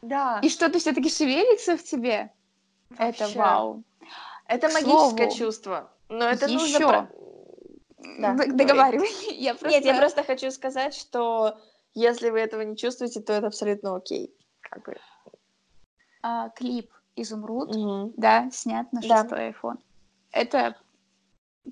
[0.00, 0.40] да.
[0.42, 2.30] и что-то все-таки шевелится в тебе.
[2.90, 3.24] Вообще.
[3.24, 3.82] Это вау.
[4.46, 5.92] Это К магическое слову, чувство.
[6.08, 6.56] Но это еще.
[6.56, 7.10] нужно
[7.98, 9.08] да, договаривай.
[9.38, 9.68] Я просто...
[9.68, 11.58] Нет, я просто хочу сказать, что
[11.94, 14.34] если вы этого не чувствуете, то это абсолютно окей.
[14.60, 14.96] Как бы.
[16.22, 18.12] а, клип «Изумруд», угу.
[18.16, 19.48] да, снят на шестой да.
[19.48, 19.78] iPhone.
[20.30, 20.76] Это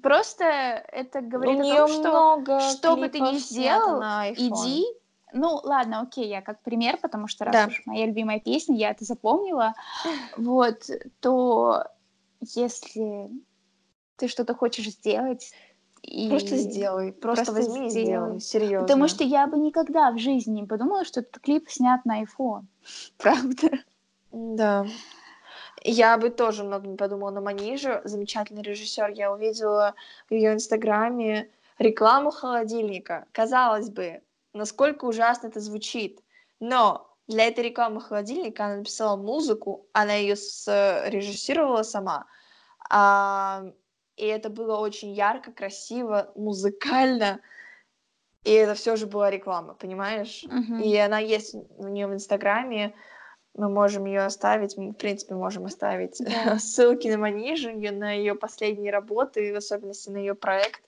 [0.03, 4.01] просто это говорит У о том, что что бы ты ни сделал,
[4.35, 4.85] иди.
[5.33, 7.67] Ну, ладно, окей, я как пример, потому что раз да.
[7.67, 9.75] уж моя любимая песня, я это запомнила,
[10.37, 10.89] вот,
[11.21, 11.85] то
[12.41, 13.31] если
[14.17, 15.53] ты что-то хочешь сделать,
[16.07, 16.31] и...
[16.31, 18.05] Просто сделай, просто, просто возьми сделай.
[18.05, 18.81] и сделай, серьезно.
[18.87, 22.65] Потому что я бы никогда в жизни не подумала, что этот клип снят на iPhone.
[23.19, 23.71] Правда?
[24.31, 24.87] Да.
[25.83, 28.01] Я бы тоже много не подумала на Манижу.
[28.05, 29.11] Замечательный режиссер.
[29.11, 29.95] Я увидела
[30.31, 33.27] в ее инстаграме рекламу холодильника.
[33.33, 36.21] Казалось бы, насколько ужасно это звучит,
[36.61, 42.27] но для этой рекламы холодильника она написала музыку, она ее режиссировала сама,
[42.89, 43.65] а,
[44.17, 47.41] и это было очень ярко, красиво, музыкально,
[48.45, 50.45] и это все же была реклама, понимаешь?
[50.45, 50.83] Uh-huh.
[50.83, 52.95] И она есть у нее в Инстаграме,
[53.55, 56.59] мы можем ее оставить, мы, в принципе, можем оставить yeah.
[56.59, 60.83] ссылки на Манижу, на ее последние работы, в особенности на ее проект.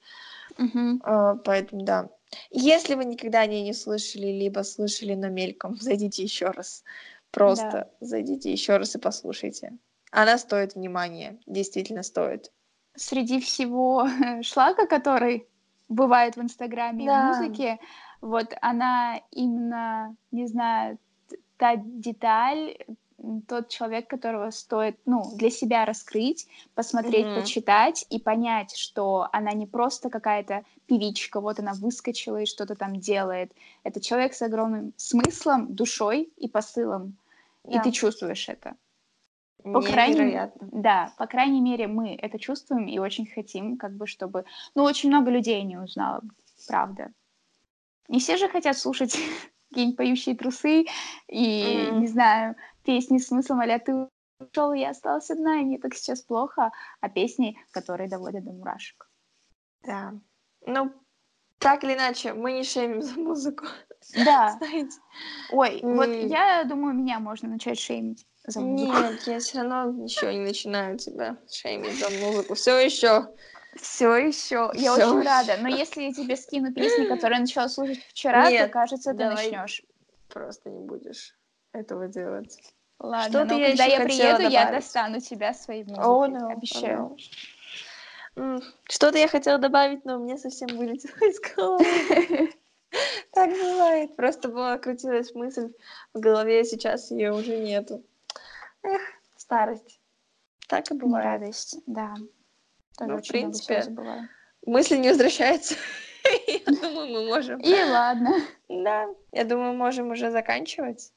[0.58, 0.98] Uh-huh.
[1.00, 2.08] Uh, поэтому, да.
[2.50, 6.84] Если вы никогда о ней не слышали, либо слышали, но мельком, зайдите еще раз.
[7.30, 7.90] Просто да.
[8.00, 9.72] зайдите еще раз и послушайте.
[10.10, 12.50] Она стоит внимания, действительно стоит.
[12.98, 14.08] Среди всего
[14.42, 15.46] шлака, который
[15.88, 17.12] бывает в Инстаграме да.
[17.12, 17.78] и в музыке,
[18.20, 20.98] вот она именно, не знаю,
[21.56, 22.76] та деталь,
[23.48, 27.40] тот человек, которого стоит, ну, для себя раскрыть, посмотреть, mm-hmm.
[27.40, 33.00] почитать и понять, что она не просто какая-то певичка, вот она выскочила и что-то там
[33.00, 33.52] делает.
[33.82, 37.16] Это человек с огромным смыслом, душой и посылом.
[37.64, 37.78] Да.
[37.78, 38.76] И ты чувствуешь это.
[39.62, 44.44] По крайней, да, по крайней мере, мы это чувствуем и очень хотим, как бы, чтобы...
[44.74, 46.22] Ну, очень много людей не узнало,
[46.68, 47.12] правда.
[48.08, 49.18] Не все же хотят слушать
[49.68, 50.86] какие-нибудь поющие трусы
[51.26, 51.98] и, mm.
[51.98, 52.54] не знаю,
[52.84, 57.08] песни с смыслом, а ты ушел, я осталась одна, и мне так сейчас плохо, а
[57.08, 59.10] песни, которые доводят до мурашек.
[59.82, 60.14] Да.
[60.66, 60.92] Ну,
[61.58, 63.66] так или иначе, мы не шеймим за музыку.
[64.24, 64.56] Да.
[64.58, 64.96] Знаете?
[65.50, 65.94] Ой, mm.
[65.96, 68.92] вот я думаю, меня можно начать шеймить за музыку.
[68.92, 72.54] Нет, я все равно еще не начинаю тебя шеймить за музыку.
[72.54, 73.28] Все еще
[73.80, 74.70] все еще.
[74.74, 75.56] Я Всё очень рада.
[75.60, 79.24] Но если я тебе скину песни, которые я начала слушать вчера, Нет, то кажется, ты
[79.24, 79.82] начнешь.
[80.28, 81.36] Просто не будешь
[81.72, 82.58] этого делать.
[82.98, 84.52] Ладно, Что-то но я когда я приеду, добавить.
[84.52, 86.04] я достану тебя своей музыкой.
[86.04, 87.16] Oh, no, Обещаю.
[88.36, 88.62] Oh, no.
[88.88, 92.52] Что-то я хотела добавить, но мне совсем вылетело из головы.
[93.32, 94.16] Так бывает.
[94.16, 95.70] Просто была крутилась мысль
[96.14, 98.02] в голове, сейчас ее уже нету.
[98.82, 99.02] Эх,
[99.36, 100.00] старость.
[100.68, 101.24] Так и бывает.
[101.24, 102.14] Радость, да.
[102.96, 103.84] Тоже ну, в принципе,
[104.66, 105.74] мысли не возвращаются.
[106.46, 107.60] Я думаю, мы можем.
[107.60, 108.34] И ладно.
[108.68, 111.12] Да, я думаю, можем уже заканчивать.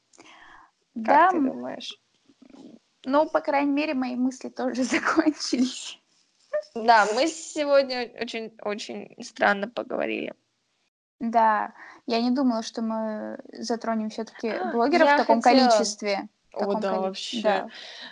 [1.05, 1.99] Как ты думаешь?
[3.03, 5.99] Ну, по крайней мере, мои мысли тоже закончились.
[6.75, 10.33] Да, мы сегодня очень-очень странно поговорили.
[11.19, 11.73] Да,
[12.07, 15.69] я не думала, что мы затронем все-таки а, блогеров в таком хотела...
[15.69, 16.29] количестве.
[16.53, 17.41] О, да, вообще.
[17.41, 17.67] Да.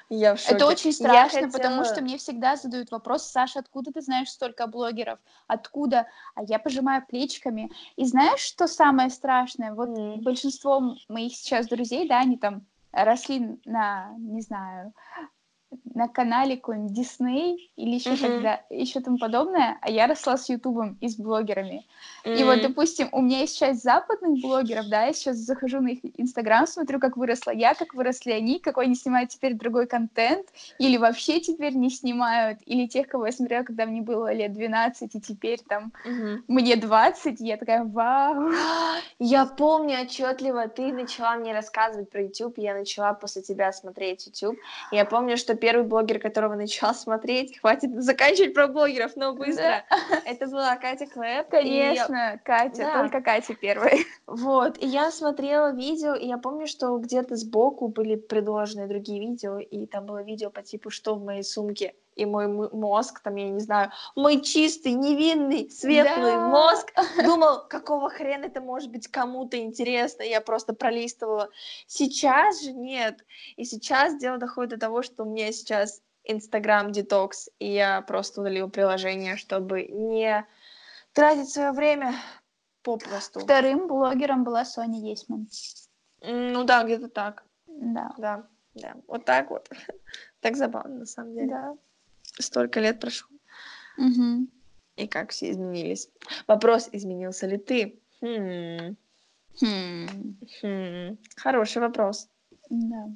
[0.10, 0.56] Я в шоке.
[0.56, 1.52] Это очень страшно, хотела...
[1.52, 5.20] потому что мне всегда задают вопрос, Саша, откуда ты знаешь столько блогеров?
[5.48, 6.08] Откуда?
[6.36, 7.72] А я пожимаю плечиками.
[7.98, 9.74] И знаешь, что самое страшное?
[9.74, 10.22] Вот mm.
[10.22, 14.94] большинство моих сейчас друзей, да, они там росли на, не знаю,
[15.94, 18.22] на канале какой-нибудь Дисней или еще mm-hmm.
[18.22, 21.86] тогда, еще тому подобное, а я росла с Ютубом и с блогерами.
[22.24, 22.38] Mm-hmm.
[22.38, 26.00] И вот, допустим, у меня есть часть западных блогеров, да, я сейчас захожу на их
[26.18, 30.48] Инстаграм, смотрю, как выросла я, как выросли они, какой они снимают теперь другой контент,
[30.80, 35.16] или вообще теперь не снимают, или тех, кого я смотрела, когда мне было лет 12,
[35.16, 36.44] и теперь там mm-hmm.
[36.48, 38.52] мне 20, и я такая, вау.
[39.20, 44.58] Я помню отчетливо, ты начала мне рассказывать про YouTube, я начала после тебя смотреть YouTube,
[44.92, 49.84] я помню, что первый блогер, которого начала смотреть, хватит заканчивать про блогеров, но быстро.
[49.90, 50.22] Да.
[50.26, 51.50] Это была Катя Клэп.
[51.50, 52.38] Конечно, я...
[52.44, 53.02] Катя, да.
[53.02, 53.98] только Катя первая.
[54.26, 59.58] Вот, и я смотрела видео, и я помню, что где-то сбоку были предложены другие видео,
[59.58, 63.50] и там было видео по типу «Что в моей сумке?» И мой мозг, там, я
[63.50, 66.48] не знаю, мой чистый, невинный, светлый да.
[66.48, 66.94] мозг
[67.24, 71.50] думал, какого хрена это может быть кому-то интересно, я просто пролистывала.
[71.88, 73.26] Сейчас же нет.
[73.56, 78.42] И сейчас дело доходит до того, что у меня сейчас Инстаграм детокс, и я просто
[78.42, 80.46] удалила приложение, чтобы не
[81.14, 82.14] тратить свое время
[82.84, 83.40] попросту.
[83.40, 85.48] Вторым блогером была Соня Есман.
[86.22, 87.46] Ну да, где-то так.
[87.66, 88.14] Да.
[88.18, 88.44] Да,
[88.74, 88.96] да.
[89.08, 89.70] Вот так вот.
[90.42, 91.48] Так забавно, на самом деле.
[91.48, 91.76] Да
[92.40, 93.30] столько лет прошло.
[93.98, 94.48] Угу.
[94.98, 96.10] И как все изменились.
[96.48, 98.00] Вопрос, изменился ли ты?
[98.22, 98.96] Хм.
[99.62, 100.38] Хм.
[100.62, 101.18] Хм.
[101.38, 102.28] Хороший вопрос.
[102.70, 103.08] Да.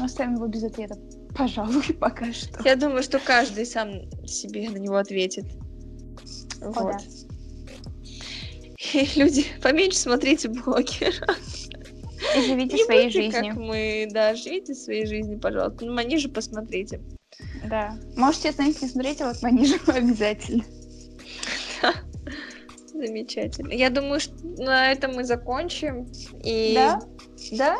[0.00, 0.96] Оставим его без ответа.
[1.36, 2.62] Пожалуй, пока что.
[2.64, 5.46] Я думаю, что каждый сам себе на него ответит.
[6.60, 6.92] О, вот.
[6.92, 6.98] Да.
[8.92, 11.34] И люди, поменьше смотрите блогера.
[12.36, 13.54] И живите Не своей жизнью.
[13.54, 15.84] как мы, да, живите своей жизнью, пожалуйста.
[15.84, 17.00] Ну, они же посмотрите.
[17.68, 17.98] Да.
[18.16, 20.64] Можете остановить не смотреть, а вот пониже обязательно.
[22.92, 23.72] Замечательно.
[23.72, 26.10] Я думаю, что на этом мы закончим.
[26.42, 26.74] И...
[26.74, 27.00] Да?
[27.52, 27.76] Да?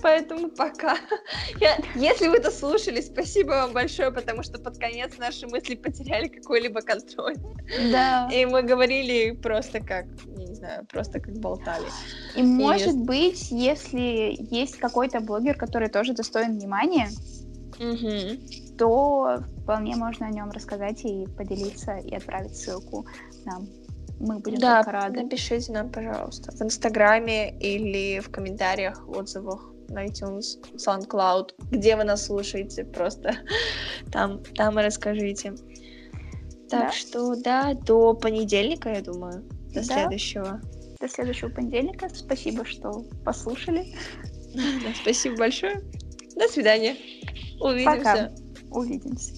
[0.00, 0.96] Поэтому пока.
[1.60, 6.28] Я, если вы это слушали, спасибо вам большое, потому что под конец наши мысли потеряли
[6.28, 7.36] какой-либо контроль.
[7.90, 8.28] Да.
[8.32, 10.06] И мы говорили просто как,
[10.36, 11.86] я не знаю, просто как болтали.
[12.36, 17.10] И, И может быть, если есть какой-то блогер, который тоже достоин внимания,
[17.78, 18.38] угу.
[18.82, 23.06] То вполне можно о нем рассказать и поделиться, и отправить ссылку
[23.44, 23.68] нам.
[24.18, 25.22] Мы будем да, только рады.
[25.22, 32.26] напишите нам, пожалуйста, в Инстаграме или в комментариях, отзывах на iTunes, SoundCloud, где вы нас
[32.26, 33.36] слушаете, просто
[34.12, 35.54] там, там и расскажите.
[36.68, 36.92] Так да?
[36.92, 39.82] что, да, до понедельника, я думаю, до да.
[39.82, 40.60] следующего.
[41.00, 42.08] До следующего понедельника.
[42.12, 43.94] Спасибо, что послушали.
[45.02, 45.82] Спасибо большое.
[46.34, 46.96] До свидания.
[47.60, 47.98] Увидимся.
[47.98, 48.41] Пока.
[48.72, 49.34] Увидимся.